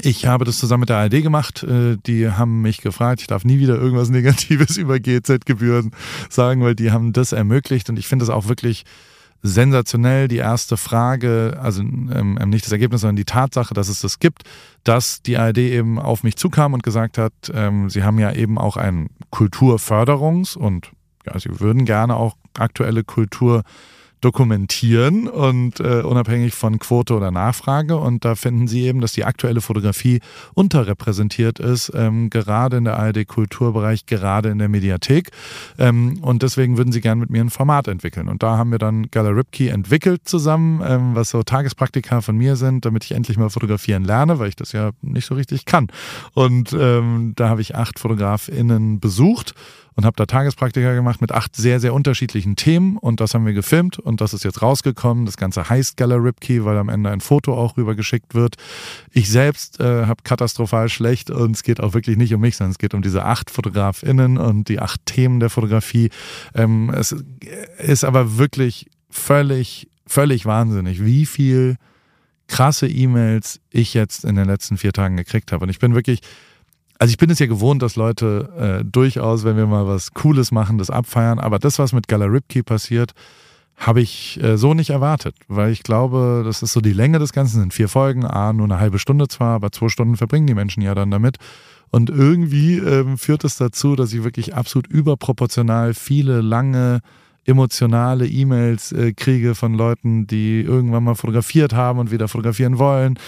ich 0.03 0.27
habe 0.27 0.45
das 0.45 0.59
zusammen 0.59 0.81
mit 0.81 0.91
der 0.91 0.99
ARD 0.99 1.23
gemacht. 1.23 1.63
Äh, 1.63 1.97
die 2.07 2.29
haben 2.29 2.61
mich 2.61 2.83
gefragt, 2.83 3.23
ich 3.23 3.29
darf 3.29 3.47
nie 3.47 3.59
wieder 3.59 3.77
irgendwas 3.77 4.11
Negatives 4.11 4.77
über 4.77 5.01
GZ-Gebühren 5.01 5.93
sagen, 6.29 6.63
weil 6.63 6.75
die 6.75 6.91
haben 6.91 7.15
das 7.15 7.33
ermöglicht. 7.33 7.89
Und 7.89 7.99
ich 7.99 8.09
finde 8.09 8.25
es 8.25 8.31
auch 8.31 8.47
wirklich 8.47 8.85
sensationell. 9.43 10.29
Die 10.29 10.37
erste 10.37 10.77
Frage, 10.77 11.59
also 11.61 11.83
ähm, 11.83 12.39
ähm, 12.41 12.51
nicht 12.51 12.65
das 12.65 12.73
Ergebnis, 12.73 13.03
sondern 13.03 13.17
die 13.17 13.25
Tatsache, 13.25 13.75
dass 13.75 13.89
es 13.89 14.01
das 14.01 14.19
gibt, 14.19 14.43
dass 14.85 15.23
die 15.23 15.37
ARD 15.37 15.59
eben 15.59 15.99
auf 15.99 16.23
mich 16.23 16.37
zukam 16.37 16.75
und 16.75 16.83
gesagt 16.83 17.19
hat, 17.19 17.33
ähm, 17.53 17.91
sie 17.91 18.03
haben 18.03 18.19
ja 18.19 18.33
eben 18.33 18.59
auch 18.59 18.77
ein 18.77 19.09
Kulturförderungs- 19.33 20.57
und 20.57 20.91
ja, 21.27 21.39
sie 21.39 21.61
würden 21.61 21.85
gerne 21.85 22.17
auch 22.17 22.37
aktuelle 22.59 23.05
Kultur 23.05 23.63
dokumentieren 24.27 25.29
und 25.29 25.79
äh, 25.79 26.01
unabhängig 26.01 26.53
von 26.53 26.81
Quote 26.81 27.15
oder 27.15 27.31
Nachfrage. 27.31 27.97
Und 27.97 28.25
da 28.25 28.35
finden 28.35 28.67
Sie 28.67 28.83
eben, 28.83 29.01
dass 29.01 29.13
die 29.13 29.25
aktuelle 29.25 29.61
Fotografie 29.61 30.19
unterrepräsentiert 30.55 31.61
ist, 31.61 31.93
ähm, 31.95 32.29
gerade 32.29 32.79
in 32.79 32.85
der 32.87 32.99
ARD-Kulturbereich, 32.99 34.07
gerade 34.07 34.49
in 34.49 34.59
der 34.59 34.69
Mediathek. 34.69 35.31
Ähm, 35.79 36.19
und 36.23 36.43
deswegen 36.43 36.77
würden 36.77 36.91
Sie 36.91 37.01
gerne 37.01 37.21
mit 37.21 37.31
mir 37.31 37.41
ein 37.41 37.51
Format 37.51 37.87
entwickeln. 37.87 38.29
Und 38.29 38.43
da 38.43 38.59
haben 38.59 38.73
wir 38.73 38.79
dann 38.79 39.13
Gala 39.13 39.31
Ripkey 39.31 39.69
entwickelt 39.69 40.23
zusammen, 40.29 40.83
ähm, 40.85 41.15
was 41.15 41.31
so 41.31 41.45
Tagespraktika 41.45 42.21
von 42.21 42.37
mir 42.37 42.57
sind, 42.57 42.85
damit 42.85 43.05
ich 43.05 43.13
endlich 43.13 43.39
mal 43.39 43.49
fotografieren 43.51 44.03
lerne, 44.03 44.41
weil 44.41 44.49
ich 44.49 44.57
das 44.57 44.73
ja 44.73 44.91
nicht 45.03 45.27
so 45.27 45.37
richtig 45.37 45.67
kann. 45.67 45.87
Und 46.35 46.73
ähm, 46.73 47.35
da 47.37 47.49
habe 47.49 47.61
ich 47.61 47.77
acht 47.77 48.01
FotografInnen 48.01 48.99
besucht 48.99 49.55
und 49.97 50.05
habe 50.05 50.15
da 50.17 50.27
Tagespraktika 50.27 50.95
gemacht 50.95 51.21
mit 51.21 51.33
acht 51.33 51.57
sehr, 51.57 51.81
sehr 51.81 51.95
unterschiedlichen 51.95 52.55
Themen 52.55 52.99
und 52.99 53.21
das 53.21 53.35
haben 53.35 53.47
wir 53.47 53.55
gefilmt 53.55 53.99
und 53.99 54.21
das 54.21 54.35
ist 54.35 54.45
jetzt 54.45 54.61
rausgekommen. 54.61 55.25
Das 55.25 55.39
Ganze 55.39 55.69
heißt 55.69 55.97
Gala 55.97 56.17
Ripkey, 56.17 56.65
weil 56.65 56.77
am 56.77 56.91
Ende 56.91 57.11
ein 57.11 57.21
Foto 57.21 57.55
auch 57.55 57.77
rübergeschickt 57.77 58.35
wird. 58.35 58.57
Ich 59.11 59.31
selbst 59.31 59.81
äh, 59.81 60.05
habe 60.05 60.23
katastrophal 60.23 60.91
schlecht 60.91 61.31
und 61.31 61.57
es 61.57 61.63
geht 61.63 61.81
auch 61.81 61.95
wirklich 61.95 62.19
nicht 62.19 62.35
um 62.35 62.43
mich, 62.43 62.57
sondern 62.57 62.73
es 62.73 62.79
geht 62.79 62.93
um 62.93 63.01
diese 63.01 63.25
acht 63.25 63.51
FotografInnen 63.51 64.37
und 64.37 64.69
die 64.69 64.81
acht 64.81 65.05
Themen 65.07 65.41
der 65.41 65.49
Fotografie. 65.51 66.11
Ähm, 66.55 66.91
es 66.91 67.17
ist 67.79 68.05
aber 68.05 68.37
wirklich 68.37 68.91
völlig, 69.09 69.89
völlig 70.07 70.45
wahnsinnig, 70.45 71.03
wie 71.03 71.25
viel 71.25 71.77
krasse 72.49 72.87
E-Mails 72.87 73.61
ich 73.71 73.95
jetzt 73.95 74.25
in 74.25 74.37
den 74.37 74.47
letzten 74.47 74.77
vier 74.77 74.93
Tagen 74.93 75.17
gekriegt 75.17 75.53
habe. 75.53 75.65
Und 75.65 75.71
ich 75.71 75.79
bin 75.79 75.95
wirklich 75.95 76.21
also 76.99 77.11
ich 77.11 77.19
bin 77.19 77.31
es 77.31 77.39
ja 77.39 77.47
gewohnt, 77.47 77.83
dass 77.83 77.97
Leute 77.97 78.81
äh, 78.81 78.85
durchaus, 78.85 79.45
wenn 79.45 79.57
wir 79.57 79.67
mal 79.67 79.87
was 79.87 80.13
Cooles 80.15 80.53
machen, 80.53 80.79
das 80.79 80.91
abfeiern. 80.91 81.39
Aber 81.39 81.59
das, 81.59 81.79
was 81.79 81.93
mit 81.93 82.09
Gala 82.09 82.27
Ripkey 82.27 82.63
passiert, 82.63 83.13
habe 83.77 84.01
ich 84.01 84.43
äh, 84.43 84.57
so 84.57 84.73
nicht 84.73 84.91
erwartet, 84.91 85.37
weil 85.49 85.71
ich 85.71 85.83
glaube, 85.83 86.43
das 86.45 86.63
ist 86.63 86.73
so 86.73 86.81
die 86.81 86.95
Länge 86.95 87.19
des 87.19 87.33
Ganzen, 87.33 87.61
sind 87.61 87.75
vier 87.75 87.89
Folgen, 87.89 88.25
ah, 88.25 88.53
nur 88.53 88.65
eine 88.65 88.81
halbe 88.81 88.99
Stunde 88.99 89.29
zwar, 89.29 89.57
aber 89.57 89.71
zwei 89.71 89.89
Stunden 89.89 90.17
verbringen 90.17 90.47
die 90.47 90.55
Menschen 90.55 90.83
ja 90.83 90.95
dann 90.95 91.11
damit. 91.11 91.37
Und 91.91 92.11
irgendwie 92.11 92.79
ähm, 92.79 93.19
führt 93.19 93.45
es 93.45 93.57
dazu, 93.57 93.95
dass 93.95 94.13
ich 94.13 94.25
wirklich 94.25 94.55
absolut 94.55 94.87
überproportional 94.87 95.95
viele 95.95 96.41
lange 96.41 97.01
emotionale 97.45 98.27
E-Mails 98.27 98.93
äh, 98.93 99.13
kriege 99.13 99.55
von 99.55 99.75
Leuten, 99.75 100.27
die 100.27 100.63
irgendwann 100.63 101.05
mal 101.05 101.15
fotografiert 101.15 101.75
haben 101.75 101.99
und 101.99 102.11
wieder 102.11 102.29
fotografieren 102.29 102.79
wollen, 102.79 103.19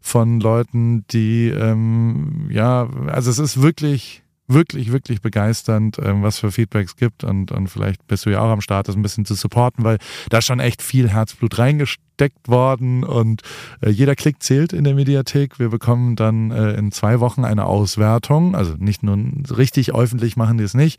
von 0.00 0.40
Leuten, 0.40 1.04
die, 1.10 1.48
ähm, 1.48 2.48
ja, 2.50 2.88
also 3.06 3.30
es 3.30 3.38
ist 3.38 3.62
wirklich, 3.62 4.22
wirklich, 4.46 4.92
wirklich 4.92 5.20
begeisternd, 5.20 5.98
ähm, 6.02 6.22
was 6.22 6.38
für 6.38 6.50
Feedbacks 6.50 6.96
gibt 6.96 7.22
und, 7.22 7.52
und 7.52 7.68
vielleicht 7.68 8.06
bist 8.06 8.24
du 8.26 8.30
ja 8.30 8.40
auch 8.40 8.50
am 8.50 8.62
Start, 8.62 8.88
das 8.88 8.96
ein 8.96 9.02
bisschen 9.02 9.26
zu 9.26 9.34
supporten, 9.34 9.84
weil 9.84 9.98
da 10.30 10.40
schon 10.40 10.58
echt 10.58 10.82
viel 10.82 11.08
Herzblut 11.08 11.58
reingesteckt 11.58 12.48
worden 12.48 13.04
und 13.04 13.42
äh, 13.82 13.90
jeder 13.90 14.16
Klick 14.16 14.42
zählt 14.42 14.72
in 14.72 14.84
der 14.84 14.94
Mediathek. 14.94 15.58
Wir 15.58 15.68
bekommen 15.68 16.16
dann 16.16 16.50
äh, 16.50 16.72
in 16.72 16.92
zwei 16.92 17.20
Wochen 17.20 17.44
eine 17.44 17.66
Auswertung, 17.66 18.54
also 18.54 18.74
nicht 18.78 19.02
nur 19.02 19.18
richtig 19.56 19.94
öffentlich 19.94 20.36
machen 20.36 20.58
die 20.58 20.64
es 20.64 20.74
nicht, 20.74 20.98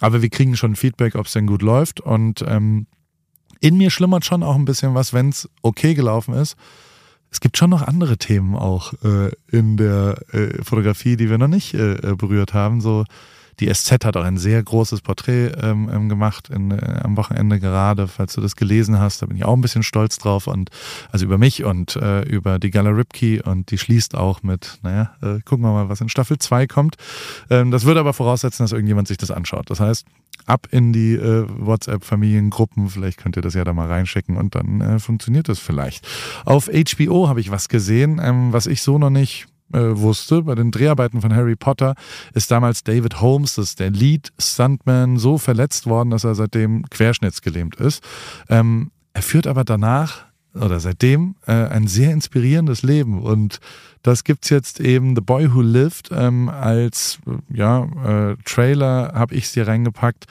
aber 0.00 0.22
wir 0.22 0.30
kriegen 0.30 0.56
schon 0.56 0.74
Feedback, 0.74 1.14
ob 1.14 1.26
es 1.26 1.32
denn 1.32 1.46
gut 1.46 1.62
läuft. 1.62 2.00
Und 2.00 2.44
ähm, 2.46 2.86
in 3.60 3.76
mir 3.76 3.90
schlummert 3.90 4.24
schon 4.24 4.42
auch 4.42 4.56
ein 4.56 4.64
bisschen 4.64 4.94
was, 4.94 5.12
wenn 5.12 5.28
es 5.28 5.48
okay 5.62 5.94
gelaufen 5.94 6.34
ist. 6.34 6.56
Es 7.30 7.40
gibt 7.40 7.56
schon 7.56 7.70
noch 7.70 7.82
andere 7.82 8.18
Themen 8.18 8.56
auch 8.56 8.92
äh, 9.04 9.30
in 9.50 9.76
der 9.76 10.18
äh, 10.32 10.62
Fotografie, 10.62 11.16
die 11.16 11.30
wir 11.30 11.38
noch 11.38 11.48
nicht 11.48 11.74
äh, 11.74 11.92
äh 11.94 12.14
berührt 12.16 12.54
haben. 12.54 12.80
So 12.80 13.04
die 13.60 13.72
SZ 13.72 14.04
hat 14.04 14.16
auch 14.16 14.24
ein 14.24 14.38
sehr 14.38 14.62
großes 14.62 15.02
Porträt 15.02 15.52
ähm, 15.62 15.90
ähm, 15.92 16.08
gemacht 16.08 16.48
in, 16.48 16.70
äh, 16.70 17.00
am 17.02 17.16
Wochenende 17.16 17.60
gerade, 17.60 18.08
falls 18.08 18.34
du 18.34 18.40
das 18.40 18.56
gelesen 18.56 18.98
hast. 18.98 19.22
Da 19.22 19.26
bin 19.26 19.36
ich 19.36 19.44
auch 19.44 19.54
ein 19.54 19.60
bisschen 19.60 19.82
stolz 19.82 20.18
drauf 20.18 20.46
und 20.46 20.70
also 21.12 21.26
über 21.26 21.38
mich 21.38 21.64
und 21.64 21.96
äh, 21.96 22.22
über 22.22 22.58
die 22.58 22.70
Gala 22.70 22.90
Ripkey 22.90 23.42
und 23.42 23.70
die 23.70 23.78
schließt 23.78 24.14
auch 24.14 24.42
mit, 24.42 24.78
naja, 24.82 25.12
äh, 25.22 25.40
gucken 25.44 25.64
wir 25.64 25.72
mal, 25.72 25.88
was 25.88 26.00
in 26.00 26.08
Staffel 26.08 26.38
2 26.38 26.66
kommt. 26.66 26.96
Ähm, 27.50 27.70
das 27.70 27.84
würde 27.84 28.00
aber 28.00 28.12
voraussetzen, 28.12 28.64
dass 28.64 28.72
irgendjemand 28.72 29.08
sich 29.08 29.18
das 29.18 29.30
anschaut. 29.30 29.70
Das 29.70 29.80
heißt, 29.80 30.06
ab 30.46 30.66
in 30.70 30.92
die 30.92 31.14
äh, 31.14 31.46
WhatsApp-Familiengruppen. 31.48 32.88
Vielleicht 32.88 33.18
könnt 33.18 33.36
ihr 33.36 33.42
das 33.42 33.54
ja 33.54 33.64
da 33.64 33.72
mal 33.72 33.88
reinschicken 33.88 34.36
und 34.36 34.54
dann 34.54 34.80
äh, 34.80 34.98
funktioniert 34.98 35.48
das 35.48 35.58
vielleicht. 35.58 36.06
Auf 36.44 36.68
HBO 36.68 37.28
habe 37.28 37.40
ich 37.40 37.50
was 37.50 37.68
gesehen, 37.68 38.20
ähm, 38.22 38.52
was 38.52 38.66
ich 38.66 38.82
so 38.82 38.98
noch 38.98 39.10
nicht 39.10 39.46
äh, 39.72 39.78
wusste, 39.78 40.42
bei 40.42 40.54
den 40.54 40.70
Dreharbeiten 40.70 41.20
von 41.20 41.34
Harry 41.34 41.56
Potter 41.56 41.94
ist 42.34 42.50
damals 42.50 42.84
David 42.84 43.20
Holmes, 43.20 43.54
das 43.54 43.70
ist 43.70 43.80
der 43.80 43.90
Lead-Stuntman, 43.90 45.16
so 45.16 45.38
verletzt 45.38 45.86
worden, 45.86 46.10
dass 46.10 46.24
er 46.24 46.34
seitdem 46.34 46.84
querschnittsgelähmt 46.90 47.76
ist. 47.76 48.02
Ähm, 48.48 48.90
er 49.12 49.22
führt 49.22 49.46
aber 49.46 49.64
danach 49.64 50.24
oder 50.54 50.80
seitdem 50.80 51.36
äh, 51.46 51.52
ein 51.52 51.86
sehr 51.86 52.12
inspirierendes 52.12 52.82
Leben 52.82 53.22
und 53.22 53.60
das 54.02 54.24
gibt's 54.24 54.48
jetzt 54.48 54.80
eben 54.80 55.14
The 55.14 55.20
Boy 55.20 55.54
Who 55.54 55.60
Lived 55.60 56.10
ähm, 56.12 56.48
als 56.48 57.18
ja 57.52 57.84
äh, 57.84 58.36
Trailer 58.44 59.12
habe 59.14 59.34
ich 59.34 59.48
sie 59.48 59.60
reingepackt 59.60 60.26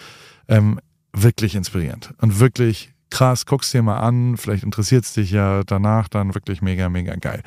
ähm, 0.47 0.79
wirklich 1.13 1.55
inspirierend 1.55 2.13
und 2.19 2.39
wirklich 2.39 2.93
krass, 3.09 3.45
guck's 3.45 3.71
dir 3.71 3.81
mal 3.81 3.97
an, 3.97 4.37
vielleicht 4.37 4.63
interessiert 4.63 5.05
es 5.05 5.13
dich 5.13 5.31
ja 5.31 5.63
danach 5.65 6.07
dann 6.07 6.35
wirklich 6.35 6.61
mega, 6.61 6.89
mega 6.89 7.15
geil. 7.15 7.41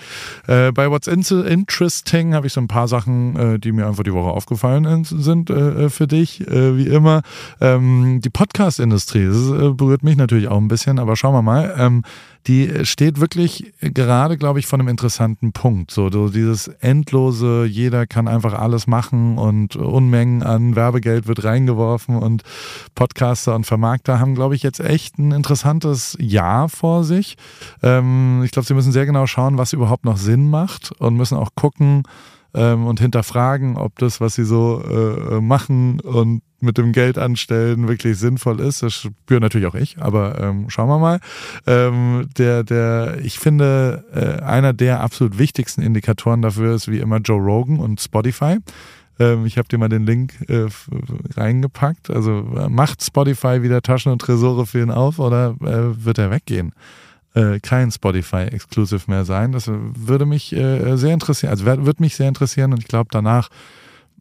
Äh, 0.46 0.72
bei 0.72 0.90
What's 0.90 1.06
Interesting 1.06 2.34
habe 2.34 2.46
ich 2.46 2.52
so 2.52 2.60
ein 2.60 2.68
paar 2.68 2.88
Sachen, 2.88 3.36
äh, 3.36 3.58
die 3.58 3.72
mir 3.72 3.86
einfach 3.86 4.04
die 4.04 4.12
Woche 4.12 4.30
aufgefallen 4.30 5.04
sind 5.04 5.50
äh, 5.50 5.88
für 5.88 6.06
dich, 6.06 6.46
äh, 6.46 6.76
wie 6.76 6.86
immer. 6.86 7.22
Ähm, 7.60 8.20
die 8.22 8.30
Podcast-Industrie, 8.30 9.26
das 9.26 9.50
äh, 9.50 9.72
berührt 9.72 10.02
mich 10.02 10.16
natürlich 10.16 10.48
auch 10.48 10.58
ein 10.58 10.68
bisschen, 10.68 10.98
aber 10.98 11.16
schauen 11.16 11.34
wir 11.34 11.42
mal. 11.42 11.74
Ähm, 11.78 12.02
die 12.46 12.84
steht 12.84 13.20
wirklich 13.20 13.72
gerade, 13.80 14.36
glaube 14.36 14.58
ich, 14.58 14.66
von 14.66 14.80
einem 14.80 14.88
interessanten 14.88 15.52
Punkt. 15.52 15.90
So, 15.90 16.10
so 16.10 16.28
dieses 16.28 16.68
endlose, 16.68 17.64
jeder 17.64 18.06
kann 18.06 18.26
einfach 18.26 18.54
alles 18.54 18.86
machen 18.86 19.38
und 19.38 19.76
Unmengen 19.76 20.42
an 20.42 20.74
Werbegeld 20.74 21.26
wird 21.26 21.44
reingeworfen 21.44 22.16
und 22.16 22.42
Podcaster 22.94 23.54
und 23.54 23.64
Vermarkter 23.64 24.18
haben, 24.18 24.34
glaube 24.34 24.56
ich, 24.56 24.62
jetzt 24.62 24.80
echt 24.80 25.18
ein 25.18 25.30
interessantes 25.30 26.16
Jahr 26.20 26.68
vor 26.68 27.04
sich. 27.04 27.36
Ähm, 27.82 28.42
ich 28.44 28.50
glaube, 28.50 28.66
sie 28.66 28.74
müssen 28.74 28.92
sehr 28.92 29.06
genau 29.06 29.26
schauen, 29.26 29.58
was 29.58 29.72
überhaupt 29.72 30.04
noch 30.04 30.16
Sinn 30.16 30.50
macht 30.50 30.92
und 30.98 31.16
müssen 31.16 31.38
auch 31.38 31.50
gucken, 31.54 32.02
ähm, 32.54 32.86
und 32.86 33.00
hinterfragen, 33.00 33.76
ob 33.76 33.98
das, 33.98 34.20
was 34.20 34.34
sie 34.34 34.44
so 34.44 34.82
äh, 34.82 35.40
machen 35.40 36.00
und 36.00 36.42
mit 36.60 36.78
dem 36.78 36.92
Geld 36.92 37.18
anstellen 37.18 37.88
wirklich 37.88 38.16
sinnvoll 38.18 38.60
ist. 38.60 38.82
Das 38.82 38.94
spüre 38.94 39.40
natürlich 39.40 39.66
auch 39.66 39.74
ich, 39.74 39.98
aber 40.00 40.40
ähm, 40.40 40.70
schauen 40.70 40.88
wir 40.88 40.98
mal. 40.98 41.20
Ähm, 41.66 42.28
der, 42.38 42.62
der, 42.62 43.18
ich 43.22 43.38
finde, 43.38 44.04
äh, 44.14 44.42
einer 44.42 44.72
der 44.72 45.00
absolut 45.00 45.38
wichtigsten 45.38 45.82
Indikatoren 45.82 46.40
dafür 46.40 46.74
ist 46.74 46.88
wie 46.88 46.98
immer 46.98 47.18
Joe 47.18 47.40
Rogan 47.40 47.80
und 47.80 48.00
Spotify. 48.00 48.58
Ähm, 49.18 49.44
ich 49.44 49.58
habe 49.58 49.68
dir 49.68 49.78
mal 49.78 49.88
den 49.88 50.06
Link 50.06 50.34
äh, 50.48 50.66
reingepackt. 51.36 52.10
Also 52.10 52.46
äh, 52.56 52.68
macht 52.68 53.02
Spotify 53.04 53.62
wieder 53.62 53.82
Taschen 53.82 54.12
und 54.12 54.20
Tresore 54.20 54.66
für 54.66 54.80
ihn 54.80 54.90
auf 54.90 55.18
oder 55.18 55.56
äh, 55.60 56.04
wird 56.04 56.18
er 56.18 56.30
weggehen? 56.30 56.72
Äh, 57.34 57.60
kein 57.60 57.90
Spotify-Exclusive 57.90 59.10
mehr 59.10 59.24
sein. 59.24 59.52
Das 59.52 59.70
würde 59.70 60.26
mich 60.26 60.52
äh, 60.52 60.96
sehr 60.96 61.14
interessieren, 61.14 61.50
also 61.50 61.64
würde 61.64 62.02
mich 62.02 62.16
sehr 62.16 62.28
interessieren 62.28 62.72
und 62.72 62.80
ich 62.80 62.88
glaube 62.88 63.08
danach 63.10 63.48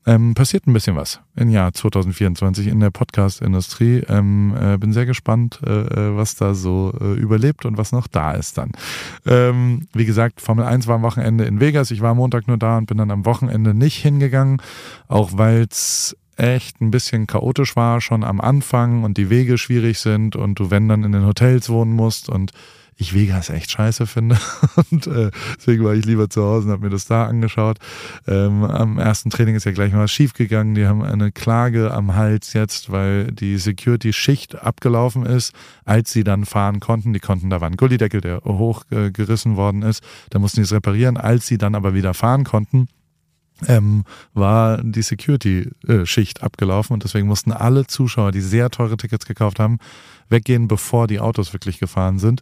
ähm, 0.05 0.33
passiert 0.33 0.65
ein 0.65 0.73
bisschen 0.73 0.95
was 0.95 1.19
im 1.35 1.49
Jahr 1.49 1.73
2024 1.73 2.67
in 2.67 2.79
der 2.79 2.89
Podcast-Industrie. 2.89 4.03
Ähm, 4.07 4.55
äh, 4.59 4.77
bin 4.77 4.93
sehr 4.93 5.05
gespannt, 5.05 5.59
äh, 5.63 5.69
äh, 5.69 6.17
was 6.17 6.35
da 6.35 6.53
so 6.53 6.93
äh, 6.99 7.13
überlebt 7.13 7.65
und 7.65 7.77
was 7.77 7.91
noch 7.91 8.07
da 8.07 8.31
ist 8.31 8.57
dann. 8.57 8.71
Ähm, 9.27 9.87
wie 9.93 10.05
gesagt, 10.05 10.41
Formel 10.41 10.65
1 10.65 10.87
war 10.87 10.95
am 10.95 11.03
Wochenende 11.03 11.43
in 11.45 11.59
Vegas. 11.59 11.91
Ich 11.91 12.01
war 12.01 12.11
am 12.11 12.17
Montag 12.17 12.47
nur 12.47 12.57
da 12.57 12.77
und 12.77 12.87
bin 12.87 12.97
dann 12.97 13.11
am 13.11 13.25
Wochenende 13.25 13.73
nicht 13.75 13.97
hingegangen, 13.97 14.61
auch 15.07 15.31
weil 15.33 15.67
es 15.69 16.17
echt 16.35 16.81
ein 16.81 16.89
bisschen 16.89 17.27
chaotisch 17.27 17.75
war 17.75 18.01
schon 18.01 18.23
am 18.23 18.41
Anfang 18.41 19.03
und 19.03 19.17
die 19.17 19.29
Wege 19.29 19.59
schwierig 19.59 19.99
sind 19.99 20.35
und 20.35 20.57
du, 20.57 20.71
wenn 20.71 20.87
dann 20.87 21.03
in 21.03 21.11
den 21.11 21.25
Hotels 21.25 21.69
wohnen 21.69 21.93
musst 21.93 22.29
und 22.29 22.51
ich 23.01 23.15
Vegas 23.15 23.49
echt 23.49 23.71
scheiße 23.71 24.05
finde. 24.05 24.37
Und 24.91 25.07
äh, 25.07 25.31
deswegen 25.57 25.83
war 25.83 25.93
ich 25.93 26.05
lieber 26.05 26.29
zu 26.29 26.43
Hause 26.43 26.67
und 26.67 26.71
habe 26.71 26.83
mir 26.83 26.91
das 26.91 27.05
da 27.05 27.25
angeschaut. 27.25 27.77
Ähm, 28.27 28.63
am 28.63 28.99
ersten 28.99 29.31
Training 29.31 29.55
ist 29.55 29.65
ja 29.65 29.71
gleich 29.71 29.91
mal 29.91 30.03
was 30.03 30.11
schiefgegangen. 30.11 30.75
Die 30.75 30.85
haben 30.85 31.01
eine 31.01 31.31
Klage 31.31 31.91
am 31.91 32.15
Hals 32.15 32.53
jetzt, 32.53 32.91
weil 32.91 33.31
die 33.31 33.57
Security-Schicht 33.57 34.61
abgelaufen 34.61 35.25
ist, 35.25 35.53
als 35.83 36.11
sie 36.11 36.23
dann 36.23 36.45
fahren 36.45 36.79
konnten. 36.79 37.13
Die 37.13 37.19
konnten, 37.19 37.49
da 37.49 37.59
war 37.59 37.69
ein 37.69 37.75
Gullideckel, 37.75 38.21
der 38.21 38.41
hochgerissen 38.43 39.55
worden 39.55 39.81
ist. 39.81 40.03
Da 40.29 40.39
mussten 40.39 40.57
die 40.57 40.63
es 40.63 40.71
reparieren. 40.71 41.17
Als 41.17 41.47
sie 41.47 41.57
dann 41.57 41.73
aber 41.73 41.95
wieder 41.95 42.13
fahren 42.13 42.43
konnten, 42.43 42.87
ähm, 43.67 44.03
war 44.33 44.81
die 44.83 45.01
Security-Schicht 45.01 46.43
abgelaufen 46.43 46.93
und 46.93 47.03
deswegen 47.03 47.27
mussten 47.27 47.51
alle 47.51 47.87
Zuschauer, 47.87 48.31
die 48.31 48.41
sehr 48.41 48.69
teure 48.69 48.97
Tickets 48.97 49.25
gekauft 49.25 49.59
haben, 49.59 49.79
weggehen, 50.31 50.67
bevor 50.67 51.07
die 51.07 51.19
Autos 51.19 51.53
wirklich 51.53 51.79
gefahren 51.79 52.19
sind. 52.19 52.41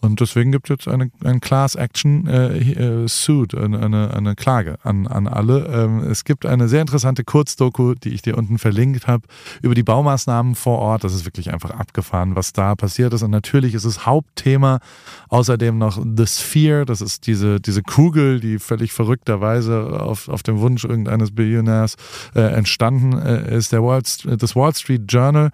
Und 0.00 0.20
deswegen 0.20 0.52
gibt 0.52 0.70
es 0.70 0.76
jetzt 0.76 0.88
eine, 0.88 1.10
ein 1.24 1.40
Class 1.40 1.74
Action 1.74 2.26
äh, 2.26 2.58
äh, 2.58 3.08
Suit, 3.08 3.54
eine, 3.54 3.80
eine, 3.80 4.14
eine, 4.14 4.34
Klage 4.34 4.78
an, 4.82 5.06
an 5.06 5.26
alle. 5.26 5.66
Ähm, 5.66 5.98
es 6.10 6.24
gibt 6.24 6.46
eine 6.46 6.68
sehr 6.68 6.80
interessante 6.80 7.24
Kurzdoku, 7.24 7.94
die 7.94 8.10
ich 8.10 8.22
dir 8.22 8.38
unten 8.38 8.58
verlinkt 8.58 9.06
habe, 9.06 9.26
über 9.62 9.74
die 9.74 9.82
Baumaßnahmen 9.82 10.54
vor 10.54 10.78
Ort. 10.78 11.04
Das 11.04 11.14
ist 11.14 11.24
wirklich 11.24 11.52
einfach 11.52 11.70
abgefahren, 11.70 12.36
was 12.36 12.52
da 12.52 12.74
passiert 12.74 13.12
ist. 13.12 13.22
Und 13.22 13.30
natürlich 13.30 13.74
ist 13.74 13.84
es 13.84 14.06
Hauptthema 14.06 14.80
außerdem 15.28 15.76
noch 15.76 16.02
The 16.16 16.26
Sphere. 16.26 16.84
Das 16.84 17.00
ist 17.00 17.26
diese, 17.26 17.60
diese 17.60 17.82
Kugel, 17.82 18.40
die 18.40 18.58
völlig 18.58 18.92
verrückterweise 18.92 20.00
auf, 20.00 20.28
auf 20.28 20.42
dem 20.42 20.60
Wunsch 20.60 20.84
irgendeines 20.84 21.34
Billionärs 21.34 21.96
äh, 22.34 22.40
entstanden 22.40 23.18
äh, 23.18 23.56
ist. 23.56 23.72
Der 23.72 23.82
Wall, 23.82 24.02
das 24.24 24.56
Wall 24.56 24.74
Street 24.74 25.02
Journal 25.08 25.50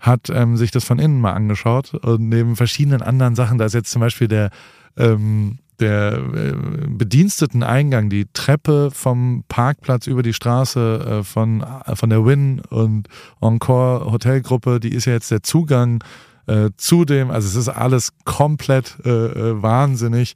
hat 0.00 0.30
ähm, 0.30 0.56
sich 0.56 0.70
das 0.70 0.84
von 0.84 0.98
innen 0.98 1.20
mal 1.20 1.32
angeschaut 1.32 1.94
und 1.94 2.28
neben 2.28 2.56
verschiedenen 2.56 3.02
anderen 3.02 3.34
Sachen, 3.34 3.58
da 3.58 3.66
ist 3.66 3.74
jetzt 3.74 3.90
zum 3.90 4.00
Beispiel 4.00 4.28
der, 4.28 4.50
ähm, 4.96 5.58
der 5.78 6.14
äh, 6.14 6.54
bediensteten 6.88 7.62
Eingang, 7.62 8.10
die 8.10 8.26
Treppe 8.32 8.90
vom 8.92 9.44
Parkplatz 9.48 10.06
über 10.06 10.22
die 10.22 10.32
Straße 10.32 11.20
äh, 11.20 11.24
von, 11.24 11.62
äh, 11.62 11.96
von 11.96 12.10
der 12.10 12.24
Win 12.24 12.60
und 12.70 13.08
Encore 13.40 14.10
Hotelgruppe, 14.10 14.80
die 14.80 14.92
ist 14.92 15.04
ja 15.04 15.12
jetzt 15.12 15.30
der 15.30 15.42
Zugang 15.42 16.02
äh, 16.46 16.70
zu 16.76 17.04
dem, 17.04 17.30
also 17.30 17.46
es 17.46 17.54
ist 17.54 17.68
alles 17.68 18.12
komplett 18.24 18.96
äh, 19.04 19.10
äh 19.10 19.62
wahnsinnig. 19.62 20.34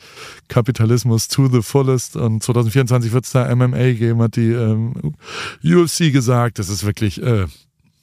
Kapitalismus 0.48 1.28
to 1.28 1.48
the 1.48 1.62
fullest. 1.62 2.16
Und 2.16 2.42
2024 2.42 3.12
wird 3.12 3.24
es 3.24 3.32
da 3.32 3.52
MMA 3.54 3.92
geben, 3.94 4.22
hat 4.22 4.36
die 4.36 4.52
ähm, 4.52 5.14
UFC 5.64 6.12
gesagt. 6.12 6.58
Das 6.58 6.68
ist 6.68 6.84
wirklich 6.84 7.20
äh, 7.22 7.46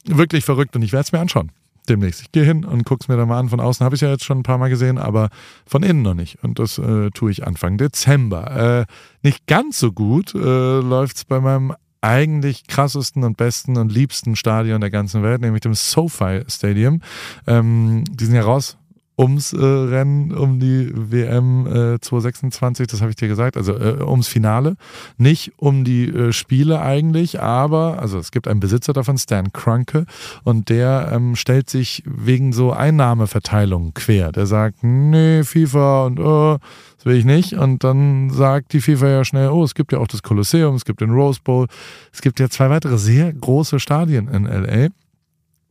wirklich 0.05 0.45
verrückt 0.45 0.75
und 0.75 0.81
ich 0.81 0.91
werde 0.91 1.03
es 1.03 1.11
mir 1.11 1.19
anschauen. 1.19 1.51
Demnächst. 1.89 2.21
Ich 2.21 2.31
gehe 2.31 2.43
hin 2.43 2.63
und 2.63 2.83
gucke 2.83 3.01
es 3.01 3.07
mir 3.07 3.17
da 3.17 3.25
mal 3.25 3.39
an. 3.39 3.49
Von 3.49 3.59
außen 3.59 3.83
habe 3.83 3.95
ich 3.95 4.01
es 4.01 4.05
ja 4.05 4.11
jetzt 4.11 4.23
schon 4.23 4.39
ein 4.39 4.43
paar 4.43 4.59
Mal 4.59 4.69
gesehen, 4.69 4.99
aber 4.99 5.29
von 5.65 5.81
innen 5.81 6.03
noch 6.03 6.13
nicht. 6.13 6.43
Und 6.43 6.59
das 6.59 6.77
äh, 6.77 7.09
tue 7.09 7.31
ich 7.31 7.45
Anfang 7.45 7.77
Dezember. 7.77 8.85
Äh, 8.87 8.93
nicht 9.23 9.47
ganz 9.47 9.79
so 9.79 9.91
gut 9.91 10.35
äh, 10.35 10.37
läuft 10.79 11.17
es 11.17 11.25
bei 11.25 11.39
meinem 11.39 11.73
eigentlich 12.01 12.67
krassesten 12.67 13.23
und 13.23 13.37
besten 13.37 13.77
und 13.77 13.91
liebsten 13.91 14.35
Stadion 14.35 14.81
der 14.81 14.89
ganzen 14.89 15.23
Welt, 15.23 15.41
nämlich 15.41 15.61
dem 15.61 15.73
SoFi 15.73 16.43
Stadium. 16.47 17.01
Ähm, 17.47 18.03
die 18.09 18.25
sind 18.25 18.35
ja 18.35 18.43
raus 18.43 18.77
ums 19.17 19.53
äh, 19.53 19.57
Rennen 19.57 20.31
um 20.31 20.59
die 20.59 20.91
WM 20.93 21.67
äh, 21.67 21.99
2026, 21.99 22.87
das 22.87 23.01
habe 23.01 23.11
ich 23.11 23.15
dir 23.15 23.27
gesagt, 23.27 23.57
also 23.57 23.73
äh, 23.77 24.01
ums 24.01 24.27
Finale, 24.27 24.77
nicht 25.17 25.53
um 25.57 25.83
die 25.83 26.07
äh, 26.07 26.33
Spiele 26.33 26.81
eigentlich, 26.81 27.41
aber 27.41 27.99
also 27.99 28.17
es 28.17 28.31
gibt 28.31 28.47
einen 28.47 28.59
Besitzer 28.59 28.93
davon, 28.93 29.17
Stan 29.17 29.51
Krunke, 29.53 30.05
und 30.43 30.69
der 30.69 31.11
ähm, 31.13 31.35
stellt 31.35 31.69
sich 31.69 32.03
wegen 32.05 32.53
so 32.53 32.71
Einnahmeverteilung 32.71 33.93
quer. 33.93 34.31
Der 34.31 34.45
sagt, 34.45 34.83
nee, 34.83 35.43
FIFA 35.43 36.05
und 36.05 36.19
oh, 36.19 36.57
das 36.97 37.05
will 37.05 37.15
ich 37.15 37.25
nicht. 37.25 37.53
Und 37.53 37.83
dann 37.83 38.29
sagt 38.29 38.73
die 38.73 38.81
FIFA 38.81 39.07
ja 39.07 39.25
schnell, 39.25 39.49
oh, 39.49 39.63
es 39.63 39.75
gibt 39.75 39.91
ja 39.91 39.99
auch 39.99 40.07
das 40.07 40.23
Kolosseum, 40.23 40.75
es 40.75 40.85
gibt 40.85 41.01
den 41.01 41.11
Rose 41.11 41.39
Bowl, 41.43 41.67
es 42.13 42.21
gibt 42.21 42.39
ja 42.39 42.49
zwei 42.49 42.69
weitere 42.69 42.97
sehr 42.97 43.33
große 43.33 43.79
Stadien 43.79 44.27
in 44.27 44.45
LA. 44.45 44.87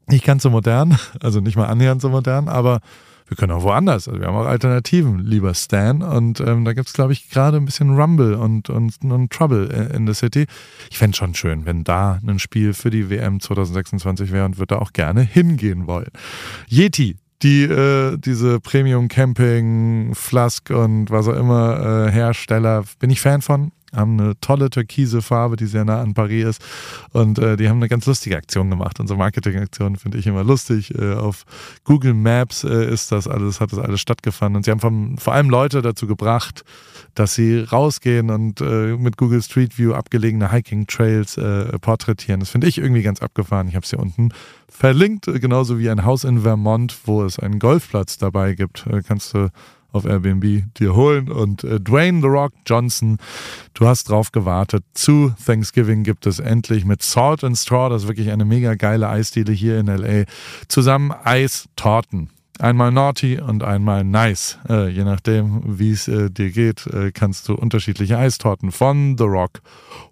Nicht 0.08 0.24
ganz 0.24 0.42
so 0.42 0.50
modern, 0.50 0.98
also 1.20 1.40
nicht 1.40 1.56
mal 1.56 1.66
annähernd 1.66 2.02
so 2.02 2.10
modern, 2.10 2.48
aber 2.48 2.80
wir 3.30 3.36
können 3.36 3.52
auch 3.52 3.62
woanders. 3.62 4.08
Also 4.08 4.20
wir 4.20 4.26
haben 4.26 4.34
auch 4.34 4.46
Alternativen, 4.46 5.20
lieber 5.20 5.54
Stan. 5.54 6.02
Und 6.02 6.40
ähm, 6.40 6.64
da 6.64 6.72
gibt 6.72 6.88
es, 6.88 6.94
glaube 6.94 7.12
ich, 7.12 7.30
gerade 7.30 7.58
ein 7.58 7.64
bisschen 7.64 7.96
Rumble 7.96 8.34
und, 8.34 8.68
und, 8.68 8.92
und 9.04 9.32
Trouble 9.32 9.66
in 9.94 10.06
the 10.06 10.14
City. 10.14 10.46
Ich 10.90 10.98
fände 10.98 11.12
es 11.12 11.16
schon 11.18 11.34
schön, 11.34 11.64
wenn 11.64 11.84
da 11.84 12.18
ein 12.26 12.40
Spiel 12.40 12.74
für 12.74 12.90
die 12.90 13.08
WM 13.08 13.38
2026 13.38 14.32
wäre 14.32 14.44
und 14.44 14.58
würde 14.58 14.74
da 14.74 14.80
auch 14.80 14.92
gerne 14.92 15.22
hingehen 15.22 15.86
wollen. 15.86 16.10
Yeti 16.68 17.16
die 17.42 17.62
äh, 17.62 18.18
diese 18.18 18.60
Premium 18.60 19.08
Camping, 19.08 20.14
Flask 20.14 20.68
und 20.68 21.10
was 21.10 21.26
auch 21.26 21.36
immer 21.36 22.06
äh, 22.06 22.10
Hersteller, 22.10 22.84
bin 22.98 23.08
ich 23.08 23.22
Fan 23.22 23.40
von 23.40 23.72
haben 23.94 24.20
eine 24.20 24.40
tolle 24.40 24.70
türkise 24.70 25.22
Farbe, 25.22 25.56
die 25.56 25.66
sehr 25.66 25.84
nah 25.84 26.00
an 26.00 26.14
Paris 26.14 26.44
ist. 26.44 26.62
Und 27.12 27.38
äh, 27.38 27.56
die 27.56 27.68
haben 27.68 27.78
eine 27.78 27.88
ganz 27.88 28.06
lustige 28.06 28.36
Aktion 28.36 28.70
gemacht. 28.70 29.00
Unsere 29.00 29.18
Marketingaktion 29.18 29.96
finde 29.96 30.18
ich 30.18 30.26
immer 30.26 30.44
lustig. 30.44 30.94
Äh, 30.96 31.14
auf 31.14 31.44
Google 31.84 32.14
Maps 32.14 32.64
äh, 32.64 32.92
ist 32.92 33.12
das 33.12 33.26
alles, 33.26 33.60
hat 33.60 33.72
das 33.72 33.78
alles 33.78 34.00
stattgefunden. 34.00 34.56
Und 34.56 34.64
sie 34.64 34.70
haben 34.70 34.80
vom, 34.80 35.18
vor 35.18 35.32
allem 35.32 35.50
Leute 35.50 35.82
dazu 35.82 36.06
gebracht, 36.06 36.64
dass 37.14 37.34
sie 37.34 37.58
rausgehen 37.60 38.30
und 38.30 38.60
äh, 38.60 38.96
mit 38.96 39.16
Google 39.16 39.42
Street 39.42 39.78
View 39.78 39.92
abgelegene 39.92 40.52
Hiking 40.52 40.86
Trails 40.86 41.36
äh, 41.36 41.78
porträtieren. 41.78 42.40
Das 42.40 42.50
finde 42.50 42.68
ich 42.68 42.78
irgendwie 42.78 43.02
ganz 43.02 43.20
abgefahren. 43.20 43.68
Ich 43.68 43.74
habe 43.74 43.84
es 43.84 43.90
hier 43.90 43.98
unten 43.98 44.30
verlinkt, 44.68 45.26
genauso 45.26 45.78
wie 45.78 45.90
ein 45.90 46.04
Haus 46.04 46.24
in 46.24 46.42
Vermont, 46.42 46.96
wo 47.04 47.24
es 47.24 47.38
einen 47.38 47.58
Golfplatz 47.58 48.18
dabei 48.18 48.54
gibt. 48.54 48.86
Äh, 48.86 49.02
kannst 49.06 49.34
du 49.34 49.50
auf 49.92 50.04
Airbnb 50.04 50.64
dir 50.78 50.94
holen. 50.94 51.30
Und 51.30 51.64
äh, 51.64 51.80
Dwayne 51.80 52.20
The 52.20 52.28
Rock 52.28 52.52
Johnson, 52.66 53.18
du 53.74 53.86
hast 53.86 54.08
drauf 54.08 54.32
gewartet. 54.32 54.84
Zu 54.94 55.34
Thanksgiving 55.44 56.02
gibt 56.02 56.26
es 56.26 56.38
endlich 56.38 56.84
mit 56.84 57.02
Salt 57.02 57.44
and 57.44 57.56
Straw, 57.56 57.90
das 57.90 58.02
ist 58.02 58.08
wirklich 58.08 58.30
eine 58.30 58.44
mega 58.44 58.74
geile 58.74 59.08
Eisdiele 59.08 59.52
hier 59.52 59.78
in 59.78 59.86
LA, 59.86 60.24
zusammen 60.68 61.12
Eistorten. 61.24 62.30
Einmal 62.60 62.92
naughty 62.92 63.40
und 63.40 63.62
einmal 63.62 64.04
nice. 64.04 64.58
Äh, 64.68 64.90
je 64.90 65.04
nachdem, 65.04 65.62
wie 65.78 65.92
es 65.92 66.08
äh, 66.08 66.30
dir 66.30 66.50
geht, 66.50 66.86
äh, 66.88 67.10
kannst 67.10 67.48
du 67.48 67.54
unterschiedliche 67.54 68.18
Eistorten 68.18 68.70
von 68.70 69.16
The 69.16 69.24
Rock 69.24 69.62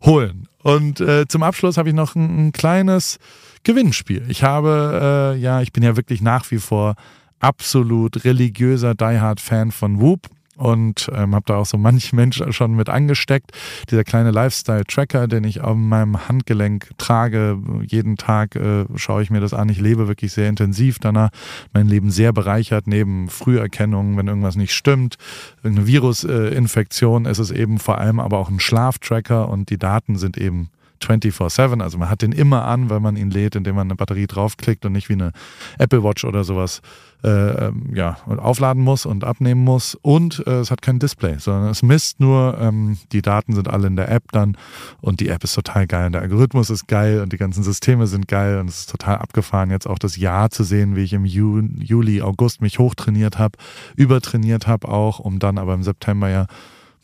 holen. 0.03 0.49
Und 0.63 0.99
äh, 1.01 1.27
zum 1.29 1.43
Abschluss 1.43 1.77
habe 1.77 1.91
ich 1.91 1.95
noch 1.95 2.15
ein, 2.15 2.49
ein, 2.49 2.53
kleines 2.53 3.19
Gewinnspiel. 3.65 4.25
Ich 4.29 4.45
habe, 4.45 5.35
äh, 5.37 5.39
ja, 5.39 5.61
ich 5.61 5.73
bin 5.73 5.83
ja 5.83 5.97
wirklich 5.97 6.23
nach 6.23 6.51
wie 6.51 6.59
vor 6.59 6.95
absolut 7.41 8.25
religiöser 8.25 8.95
Die 8.95 9.21
Hard 9.21 9.41
Fan 9.41 9.71
von 9.71 10.01
Whoop 10.01 10.29
und 10.59 11.09
ähm, 11.15 11.35
habe 11.35 11.45
da 11.47 11.57
auch 11.57 11.67
so 11.67 11.79
manch 11.79 12.13
Mensch 12.13 12.43
schon 12.51 12.75
mit 12.75 12.89
angesteckt. 12.89 13.53
Dieser 13.91 14.05
kleine 14.05 14.33
Lifestyle-Tracker, 14.33 15.29
den 15.29 15.45
ich 15.45 15.61
auf 15.61 15.77
meinem 15.77 16.29
Handgelenk 16.29 16.91
trage, 16.99 17.59
jeden 17.87 18.17
Tag 18.17 18.57
äh, 18.57 18.85
schaue 18.97 19.23
ich 19.23 19.31
mir 19.31 19.41
das 19.41 19.55
an. 19.55 19.69
Ich 19.69 19.81
lebe 19.81 20.09
wirklich 20.09 20.33
sehr 20.33 20.49
intensiv 20.49 20.99
danach. 20.99 21.31
Mein 21.73 21.87
Leben 21.87 22.11
sehr 22.11 22.33
bereichert, 22.33 22.89
neben 22.89 23.29
Früherkennung, 23.29 24.17
wenn 24.17 24.27
irgendwas 24.27 24.57
nicht 24.57 24.73
stimmt, 24.73 25.17
irgendeine 25.63 25.87
Virusinfektion, 25.87 27.25
ist 27.25 27.39
es 27.39 27.53
eben 27.53 27.79
vor 27.79 27.99
allem 27.99 28.19
aber 28.19 28.39
auch 28.39 28.51
ein 28.51 28.61
Schlaftracker 28.61 29.49
und 29.49 29.71
die 29.71 29.79
Daten 29.79 30.17
sind 30.17 30.37
eben 30.37 30.71
24-7. 31.03 31.83
Also 31.83 31.99
man 31.99 32.11
hat 32.11 32.23
den 32.23 32.33
immer 32.33 32.65
an, 32.65 32.91
weil 32.91 33.01
man 33.01 33.17
ihn 33.17 33.31
lädt, 33.31 33.57
indem 33.57 33.77
man 33.77 33.89
eine 33.89 33.97
Batterie 33.97 34.27
draufklickt 34.27 34.85
und 34.85 34.93
nicht 34.93 35.09
wie 35.09 35.15
eine 35.15 35.33
Apple 35.79 36.03
Watch 36.03 36.25
oder 36.25 36.45
sowas 36.45 36.81
äh, 37.25 37.67
ähm, 37.67 37.91
ja, 37.95 38.17
aufladen 38.27 38.83
muss 38.83 39.05
und 39.05 39.25
abnehmen 39.25 39.65
muss. 39.65 39.97
Und 40.03 40.47
äh, 40.47 40.61
es 40.61 40.71
hat 40.71 40.83
kein 40.83 41.01
Display, 41.01 41.39
sondern 41.39 41.71
es 41.71 41.83
misst 41.83 42.21
nur, 42.21 42.57
ähm, 42.61 42.97
die 43.11 43.23
Daten 43.23 43.55
sind 43.55 43.69
alle 43.69 43.89
in 43.89 43.97
der 43.97 44.09
App 44.11 44.31
dann 44.31 44.57
und 45.01 45.19
die 45.19 45.29
App 45.29 45.43
ist 45.43 45.55
total 45.55 45.87
geil. 45.87 46.07
Und 46.07 46.13
der 46.13 46.23
Algorithmus 46.23 46.71
ist 46.71 46.87
geil 46.87 47.21
und 47.21 47.33
die 47.33 47.37
ganzen 47.37 47.65
Systeme 47.65 48.07
sind 48.07 48.29
geil 48.29 48.61
und 48.61 48.69
es 48.69 48.81
ist 48.81 48.91
total 48.91 49.17
abgefahren, 49.17 49.71
jetzt 49.71 49.89
auch 49.89 49.99
das 49.99 50.17
Jahr 50.17 50.51
zu 50.51 50.63
sehen, 50.63 50.95
wie 50.95 51.03
ich 51.03 51.13
im 51.13 51.25
Juli, 51.25 52.23
August 52.23 52.61
mich 52.61 52.79
hochtrainiert 52.79 53.39
habe, 53.39 53.59
übertrainiert 53.97 54.69
habe 54.69 54.89
auch, 54.89 55.19
um 55.19 55.41
dann 55.41 55.59
aber 55.59 55.75
im 55.75 55.83
September 55.83 56.29
ja 56.29 56.47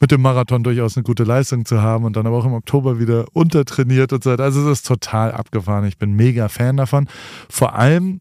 mit 0.00 0.10
dem 0.10 0.22
Marathon 0.22 0.62
durchaus 0.62 0.96
eine 0.96 1.04
gute 1.04 1.24
Leistung 1.24 1.64
zu 1.64 1.82
haben 1.82 2.04
und 2.04 2.16
dann 2.16 2.26
aber 2.26 2.36
auch 2.36 2.44
im 2.44 2.52
Oktober 2.52 2.98
wieder 2.98 3.26
untertrainiert 3.32 4.12
und 4.12 4.24
so 4.24 4.30
weiter. 4.30 4.44
Also 4.44 4.68
es 4.68 4.80
ist 4.80 4.86
total 4.86 5.32
abgefahren. 5.32 5.84
Ich 5.86 5.98
bin 5.98 6.14
mega 6.14 6.48
Fan 6.48 6.76
davon. 6.76 7.08
Vor 7.48 7.74
allem 7.74 8.20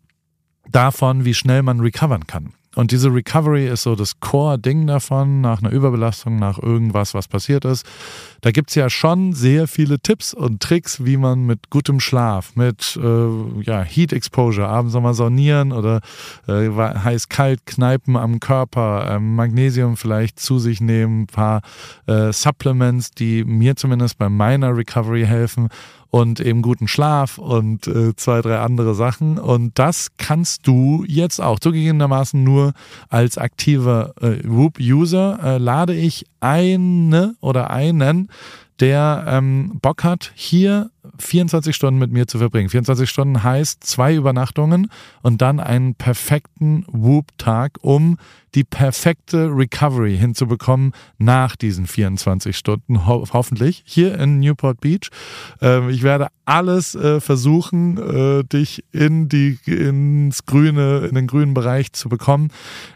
davon, 0.72 1.26
wie 1.26 1.34
schnell 1.34 1.64
man 1.64 1.80
recovern 1.80 2.28
kann. 2.28 2.54
Und 2.76 2.92
diese 2.92 3.14
Recovery 3.14 3.68
ist 3.68 3.84
so 3.84 3.96
das 3.96 4.20
Core-Ding 4.20 4.88
davon, 4.88 5.42
nach 5.42 5.62
einer 5.62 5.72
Überbelastung, 5.72 6.38
nach 6.38 6.58
irgendwas, 6.58 7.14
was 7.14 7.28
passiert 7.28 7.66
ist. 7.66 7.86
Da 8.42 8.52
gibt 8.52 8.70
es 8.70 8.76
ja 8.76 8.90
schon 8.90 9.34
sehr 9.34 9.68
viele 9.68 10.00
Tipps 10.00 10.34
und 10.34 10.62
Tricks, 10.62 11.06
wie 11.06 11.18
man 11.18 11.46
mit 11.46 11.70
gutem 11.70 12.00
Schlaf, 12.00 12.56
mit 12.56 13.00
äh, 13.02 13.62
ja, 13.62 13.84
Heat 13.84 14.12
Exposure, 14.12 14.68
abends 14.68 14.94
nochmal 14.94 15.14
saunieren 15.14 15.72
oder 15.72 16.02
äh, 16.48 16.70
heiß-kalt 16.70 17.66
Kneipen 17.66 18.18
am 18.18 18.40
Körper, 18.40 19.08
äh, 19.08 19.20
Magnesium 19.20 19.96
vielleicht 19.96 20.40
zu 20.40 20.58
sich 20.58 20.82
nehmen, 20.82 21.24
ein 21.24 21.28
paar 21.28 21.62
äh, 22.08 22.34
Supplements, 22.34 23.12
die 23.12 23.44
mir 23.44 23.76
zumindest 23.76 24.18
bei 24.18 24.30
meiner 24.30 24.76
Recovery 24.76 25.26
helfen 25.26 25.70
und 26.14 26.40
eben 26.40 26.62
guten 26.62 26.88
Schlaf 26.88 27.40
und 27.40 27.88
äh, 27.88 28.16
zwei, 28.16 28.42
drei 28.42 28.60
andere 28.60 28.94
Sachen. 28.94 29.40
Und 29.40 29.80
das 29.80 30.12
kannst 30.18 30.68
du 30.68 31.04
jetzt 31.08 31.42
auch 31.42 31.58
zugegebenermaßen 31.58 32.44
nur 32.44 32.74
als 33.10 33.40
aktiver 33.40 34.14
äh, 34.22 34.48
Whoop-User. 34.48 35.40
Äh, 35.42 35.58
lade 35.58 35.96
ich 35.96 36.28
eine 36.40 37.36
oder 37.42 37.72
einen, 37.72 38.30
der 38.80 39.26
ähm, 39.28 39.80
Bock 39.82 40.04
hat, 40.04 40.32
hier 40.36 40.92
24 41.20 41.76
Stunden 41.76 42.00
mit 42.00 42.12
mir 42.12 42.28
zu 42.28 42.38
verbringen. 42.38 42.70
24 42.70 43.10
Stunden 43.10 43.44
heißt 43.44 43.84
zwei 43.84 44.16
Übernachtungen 44.16 44.90
und 45.22 45.42
dann 45.42 45.60
einen 45.60 45.96
perfekten 45.96 46.86
Whoop-Tag, 46.88 47.78
um 47.82 48.18
die 48.56 48.64
perfekte 48.64 49.50
Recovery 49.52 50.18
hinzubekommen 50.18 50.94
nach 51.18 51.56
diesen 51.56 51.88
24 51.88 52.56
Stunden, 52.56 53.08
ho 53.08 53.26
hoffentlich, 53.34 53.84
hier 53.86 54.18
in 54.20 54.40
Newport 54.40 54.80
Beach. 54.80 55.10
Ähm, 55.62 55.90
ich 55.90 56.04
werde 56.04 56.28
alles 56.46 56.94
äh, 56.94 57.20
versuchen, 57.20 57.98
äh, 57.98 58.44
dich 58.44 58.84
in 58.92 59.30
die, 59.30 59.58
ins 59.66 60.46
grüne, 60.46 61.08
in 61.08 61.16
den 61.16 61.28
grünen 61.28 61.54
Bereich 61.54 61.94
zu 61.94 62.10
bekommen. 62.10 62.50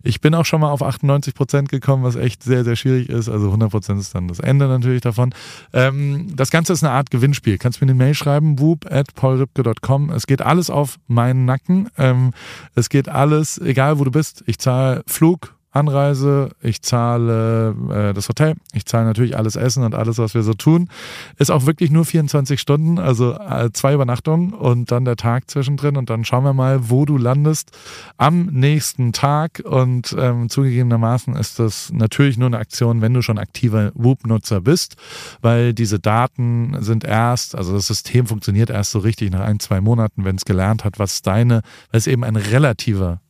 Ich 0.04 0.22
bin 0.22 0.36
auch 0.36 0.46
schon 0.46 0.62
mal 0.62 0.72
auf 0.72 0.84
98 0.84 1.34
Prozent 1.34 1.70
gekommen, 1.70 2.04
was 2.04 2.15
echt 2.15 2.43
sehr, 2.43 2.63
sehr 2.63 2.76
schwierig 2.76 3.10
ist. 3.10 3.30
Also 3.30 3.48
100 3.48 3.72
Prozent 3.72 4.00
ist 4.00 4.13
dann 4.13 4.28
das 4.28 4.39
Ende 4.39 4.67
natürlich 4.67 5.02
davon. 5.02 5.34
Ähm, 5.74 6.36
das 6.36 6.52
Ganze 6.52 6.74
ist 6.74 6.84
eine 6.84 6.93
Art 6.93 7.10
Gewinnspiel. 7.10 7.58
Kannst 7.58 7.82
mir 7.82 7.86
eine 7.86 7.97
Mail 7.98 8.14
schreiben, 8.14 8.60
whoop 8.60 8.92
at 8.92 9.14
paulripke.com. 9.16 10.12
Es 10.12 10.28
geht 10.28 10.42
alles 10.42 10.70
auf 10.70 10.98
meinen 11.08 11.46
Nacken. 11.46 11.90
Ähm, 11.98 12.34
es 12.76 12.90
geht 12.90 13.10
alles, 13.10 13.60
egal 13.60 14.00
wo 14.00 14.04
du 14.04 14.12
bist. 14.12 14.44
Ich 14.48 14.60
zahle 14.60 15.04
Flug, 15.08 15.57
Anreise, 15.78 16.50
ich 16.62 16.82
zahle 16.82 17.76
äh, 17.92 18.13
das 18.13 18.28
Hotel, 18.30 18.56
ich 18.74 18.86
zahle 18.86 19.06
natürlich 19.06 19.38
alles 19.38 19.56
Essen 19.56 19.84
und 19.84 19.96
alles, 19.96 20.18
was 20.18 20.34
wir 20.34 20.44
so 20.44 20.54
tun. 20.54 20.90
Ist 21.38 21.52
auch 21.52 21.66
wirklich 21.66 21.92
nur 21.92 22.06
24 22.06 22.60
Stunden, 22.60 23.00
also 23.00 23.34
äh, 23.34 23.70
zwei 23.74 23.94
Übernachtungen 23.94 24.54
und 24.54 24.92
dann 24.92 25.06
der 25.06 25.16
Tag 25.16 25.50
zwischendrin 25.50 25.98
und 25.98 26.10
dann 26.10 26.26
schauen 26.26 26.44
wir 26.44 26.54
mal, 26.54 26.90
wo 26.90 27.06
du 27.06 27.18
landest 27.18 27.72
am 28.18 28.48
nächsten 28.48 29.13
Tag. 29.13 29.62
Und 29.63 30.16
ähm, 30.18 30.50
zugegebenermaßen 30.50 31.36
ist 31.36 31.60
das 31.60 31.92
natürlich 31.94 32.38
nur 32.38 32.48
eine 32.48 32.58
Aktion, 32.58 33.02
wenn 33.02 33.13
du 33.13 33.22
schon 33.22 33.38
aktiver 33.38 33.92
Whoop-Nutzer 33.94 34.62
bist, 34.62 34.96
weil 35.42 35.74
diese 35.74 36.00
Daten 36.00 36.76
sind 36.80 37.04
erst, 37.04 37.56
also 37.56 37.74
das 37.74 37.88
System 37.88 38.28
funktioniert 38.28 38.70
erst 38.70 38.92
so 38.92 39.00
richtig 39.00 39.32
nach 39.32 39.42
ein, 39.42 39.60
zwei 39.60 39.82
Monaten, 39.82 40.26
wenn 40.26 40.36
es 40.36 40.46
gelernt 40.46 40.84
hat, 40.84 41.00
was 41.00 41.22
deine, 41.22 41.62
weil 41.92 42.00
es 42.00 42.08
eben 42.08 42.24
ein 42.24 42.36
relativer 42.36 43.22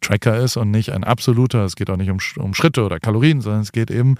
Tracker 0.00 0.36
ist 0.38 0.56
und 0.56 0.70
nicht 0.70 0.92
ein 0.92 1.04
absoluter. 1.04 1.64
Es 1.64 1.76
geht 1.76 1.90
auch 1.90 1.96
nicht 1.96 2.10
um, 2.10 2.18
um 2.36 2.54
Schritte 2.54 2.84
oder 2.84 3.00
Kalorien, 3.00 3.40
sondern 3.40 3.62
es 3.62 3.72
geht 3.72 3.90
eben 3.90 4.16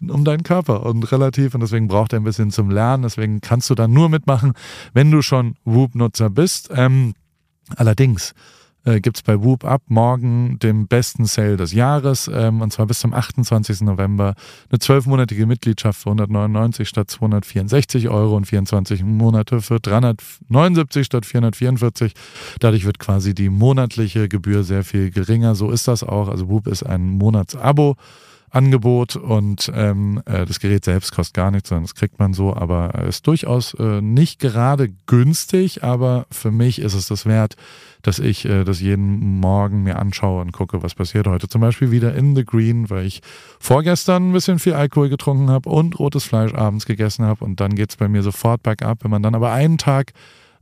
um 0.00 0.24
deinen 0.24 0.42
Körper 0.42 0.84
und 0.84 1.10
relativ 1.10 1.54
und 1.54 1.60
deswegen 1.60 1.88
braucht 1.88 2.12
er 2.12 2.20
ein 2.20 2.24
bisschen 2.24 2.50
zum 2.50 2.70
Lernen. 2.70 3.02
Deswegen 3.02 3.40
kannst 3.40 3.70
du 3.70 3.74
da 3.74 3.88
nur 3.88 4.08
mitmachen, 4.08 4.52
wenn 4.92 5.10
du 5.10 5.22
schon 5.22 5.56
Whoop-Nutzer 5.64 6.30
bist. 6.30 6.70
Ähm, 6.74 7.14
allerdings 7.76 8.34
äh, 8.86 9.00
gibt 9.00 9.16
es 9.18 9.22
bei 9.22 9.42
Whoop 9.42 9.64
ab 9.64 9.82
morgen 9.88 10.58
den 10.60 10.86
besten 10.86 11.26
Sale 11.26 11.56
des 11.56 11.72
Jahres 11.72 12.30
ähm, 12.32 12.62
und 12.62 12.72
zwar 12.72 12.86
bis 12.86 13.00
zum 13.00 13.12
28. 13.12 13.82
November 13.82 14.34
eine 14.70 14.78
zwölfmonatige 14.78 15.44
Mitgliedschaft 15.46 16.00
für 16.00 16.10
199 16.10 16.88
statt 16.88 17.10
264 17.10 18.08
Euro 18.08 18.36
und 18.36 18.46
24 18.46 19.02
Monate 19.02 19.60
für 19.60 19.80
379 19.80 21.04
statt 21.04 21.26
444. 21.26 22.14
Dadurch 22.60 22.84
wird 22.84 22.98
quasi 22.98 23.34
die 23.34 23.50
monatliche 23.50 24.28
Gebühr 24.28 24.62
sehr 24.62 24.84
viel 24.84 25.10
geringer. 25.10 25.54
So 25.54 25.70
ist 25.70 25.88
das 25.88 26.04
auch. 26.04 26.28
Also 26.28 26.48
Whoop 26.48 26.68
ist 26.68 26.84
ein 26.84 27.08
Monatsabo. 27.08 27.96
Angebot 28.56 29.16
und 29.16 29.70
ähm, 29.74 30.22
äh, 30.24 30.46
das 30.46 30.60
Gerät 30.60 30.84
selbst 30.84 31.12
kostet 31.12 31.34
gar 31.34 31.50
nichts, 31.50 31.68
sondern 31.68 31.84
das 31.84 31.94
kriegt 31.94 32.18
man 32.18 32.32
so, 32.32 32.56
aber 32.56 32.94
ist 33.06 33.26
durchaus 33.26 33.74
äh, 33.74 34.00
nicht 34.00 34.40
gerade 34.40 34.88
günstig, 35.06 35.84
aber 35.84 36.26
für 36.30 36.50
mich 36.50 36.80
ist 36.80 36.94
es 36.94 37.06
das 37.06 37.26
wert, 37.26 37.56
dass 38.00 38.18
ich 38.18 38.46
äh, 38.46 38.64
das 38.64 38.80
jeden 38.80 39.40
Morgen 39.40 39.82
mir 39.82 39.98
anschaue 39.98 40.40
und 40.40 40.52
gucke, 40.52 40.82
was 40.82 40.94
passiert 40.94 41.26
heute. 41.26 41.48
Zum 41.48 41.60
Beispiel 41.60 41.90
wieder 41.90 42.14
in 42.14 42.34
the 42.34 42.46
Green, 42.46 42.88
weil 42.88 43.04
ich 43.04 43.20
vorgestern 43.60 44.30
ein 44.30 44.32
bisschen 44.32 44.58
viel 44.58 44.72
Alkohol 44.72 45.10
getrunken 45.10 45.50
habe 45.50 45.68
und 45.68 45.98
rotes 45.98 46.24
Fleisch 46.24 46.54
abends 46.54 46.86
gegessen 46.86 47.26
habe 47.26 47.44
und 47.44 47.60
dann 47.60 47.74
geht's 47.74 47.96
bei 47.96 48.08
mir 48.08 48.22
sofort 48.22 48.62
bergab, 48.62 49.04
wenn 49.04 49.10
man 49.10 49.22
dann 49.22 49.34
aber 49.34 49.52
einen 49.52 49.76
Tag 49.76 50.12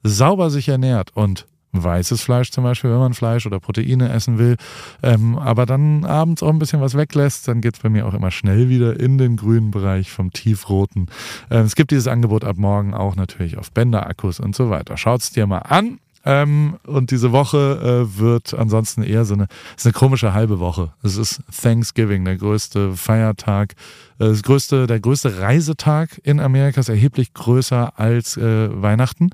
sauber 0.02 0.50
sich 0.50 0.68
ernährt 0.68 1.12
und 1.14 1.46
weißes 1.82 2.22
Fleisch 2.22 2.50
zum 2.50 2.64
Beispiel, 2.64 2.90
wenn 2.90 2.98
man 2.98 3.14
Fleisch 3.14 3.46
oder 3.46 3.60
Proteine 3.60 4.10
essen 4.10 4.38
will, 4.38 4.56
ähm, 5.02 5.38
aber 5.38 5.66
dann 5.66 6.04
abends 6.04 6.42
auch 6.42 6.50
ein 6.50 6.58
bisschen 6.58 6.80
was 6.80 6.96
weglässt, 6.96 7.48
dann 7.48 7.60
geht's 7.60 7.80
bei 7.80 7.88
mir 7.88 8.06
auch 8.06 8.14
immer 8.14 8.30
schnell 8.30 8.68
wieder 8.68 8.98
in 8.98 9.18
den 9.18 9.36
grünen 9.36 9.70
Bereich 9.70 10.10
vom 10.10 10.32
tiefroten. 10.32 11.06
Ähm, 11.50 11.64
es 11.64 11.74
gibt 11.74 11.90
dieses 11.90 12.06
Angebot 12.06 12.44
ab 12.44 12.56
morgen 12.56 12.94
auch 12.94 13.16
natürlich 13.16 13.58
auf 13.58 13.72
Bänder-Akkus 13.72 14.40
und 14.40 14.54
so 14.54 14.70
weiter. 14.70 14.96
Schaut's 14.96 15.30
dir 15.30 15.46
mal 15.46 15.58
an. 15.58 15.98
Ähm, 16.24 16.78
und 16.86 17.10
diese 17.10 17.32
Woche 17.32 18.06
äh, 18.08 18.18
wird 18.18 18.54
ansonsten 18.54 19.02
eher 19.02 19.24
so 19.24 19.34
eine, 19.34 19.46
ist 19.76 19.84
eine 19.84 19.92
komische 19.92 20.32
halbe 20.32 20.58
Woche. 20.58 20.92
Es 21.02 21.16
ist 21.16 21.42
Thanksgiving, 21.62 22.24
der 22.24 22.36
größte 22.36 22.94
Feiertag, 22.94 23.74
äh, 24.18 24.28
das 24.28 24.42
größte, 24.42 24.86
der 24.86 25.00
größte 25.00 25.40
Reisetag 25.40 26.20
in 26.24 26.40
Amerika 26.40 26.80
ist 26.80 26.88
erheblich 26.88 27.34
größer 27.34 27.98
als 27.98 28.36
äh, 28.36 28.70
Weihnachten. 28.70 29.30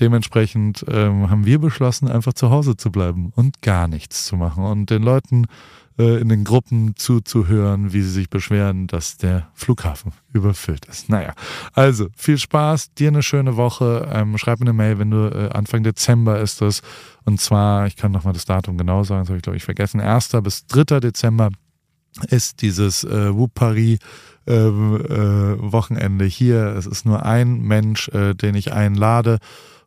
Dementsprechend 0.00 0.84
ähm, 0.88 1.30
haben 1.30 1.46
wir 1.46 1.60
beschlossen, 1.60 2.08
einfach 2.08 2.32
zu 2.32 2.50
Hause 2.50 2.76
zu 2.76 2.90
bleiben 2.90 3.32
und 3.36 3.62
gar 3.62 3.86
nichts 3.86 4.26
zu 4.26 4.36
machen 4.36 4.64
und 4.64 4.90
den 4.90 5.02
Leuten 5.02 5.46
äh, 6.02 6.18
in 6.18 6.28
den 6.28 6.44
Gruppen 6.44 6.94
zuzuhören, 6.96 7.92
wie 7.92 8.02
sie 8.02 8.10
sich 8.10 8.28
beschweren, 8.28 8.88
dass 8.88 9.16
der 9.16 9.48
Flughafen 9.54 10.12
überfüllt 10.32 10.84
ist. 10.86 11.08
Naja, 11.08 11.34
also 11.74 12.08
viel 12.16 12.38
Spaß, 12.38 12.94
dir 12.94 13.08
eine 13.08 13.22
schöne 13.22 13.56
Woche. 13.56 14.08
Ähm, 14.12 14.36
schreib 14.36 14.58
mir 14.60 14.66
eine 14.66 14.72
Mail, 14.72 14.98
wenn 14.98 15.10
du 15.10 15.28
äh, 15.28 15.50
Anfang 15.50 15.82
Dezember 15.82 16.40
ist 16.40 16.60
das. 16.60 16.82
Und 17.24 17.40
zwar, 17.40 17.86
ich 17.86 17.96
kann 17.96 18.10
nochmal 18.10 18.32
das 18.32 18.44
Datum 18.44 18.76
genau 18.76 19.04
sagen, 19.04 19.22
das 19.22 19.28
habe 19.28 19.36
ich 19.36 19.42
glaube 19.42 19.56
ich 19.56 19.64
vergessen, 19.64 20.00
1. 20.00 20.30
bis 20.42 20.66
3. 20.66 21.00
Dezember 21.00 21.50
ist 22.28 22.62
dieses 22.62 23.04
äh, 23.04 23.34
Whoop 23.34 23.54
Paris 23.54 23.98
ähm, 24.46 24.96
äh, 25.08 25.72
Wochenende 25.72 26.24
hier. 26.24 26.74
Es 26.76 26.86
ist 26.86 27.06
nur 27.06 27.24
ein 27.24 27.60
Mensch, 27.60 28.08
äh, 28.08 28.34
den 28.34 28.54
ich 28.54 28.72
einlade 28.72 29.38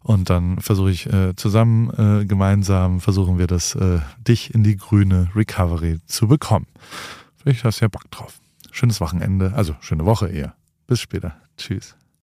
und 0.06 0.30
dann 0.30 0.60
versuche 0.60 0.92
ich 0.92 1.12
äh, 1.12 1.36
zusammen, 1.36 1.90
äh, 1.98 2.26
gemeinsam 2.26 3.02
versuchen 3.02 3.40
wir 3.40 3.48
das, 3.48 3.74
äh, 3.74 4.00
dich 4.20 4.54
in 4.54 4.64
die 4.64 4.78
grüne 4.78 5.30
Recovery 5.36 5.98
zu 6.06 6.28
bekommen. 6.28 6.68
Vielleicht 7.38 7.64
hast 7.64 7.82
du 7.82 7.86
ja 7.86 7.90
Bock 7.90 8.10
drauf. 8.12 8.40
Schönes 8.70 9.02
Wochenende, 9.02 9.54
also 9.56 9.76
schöne 9.80 10.06
Woche 10.06 10.28
eher. 10.28 10.54
Bis 10.86 11.02
später. 11.02 11.36
Tschüss. 11.58 11.96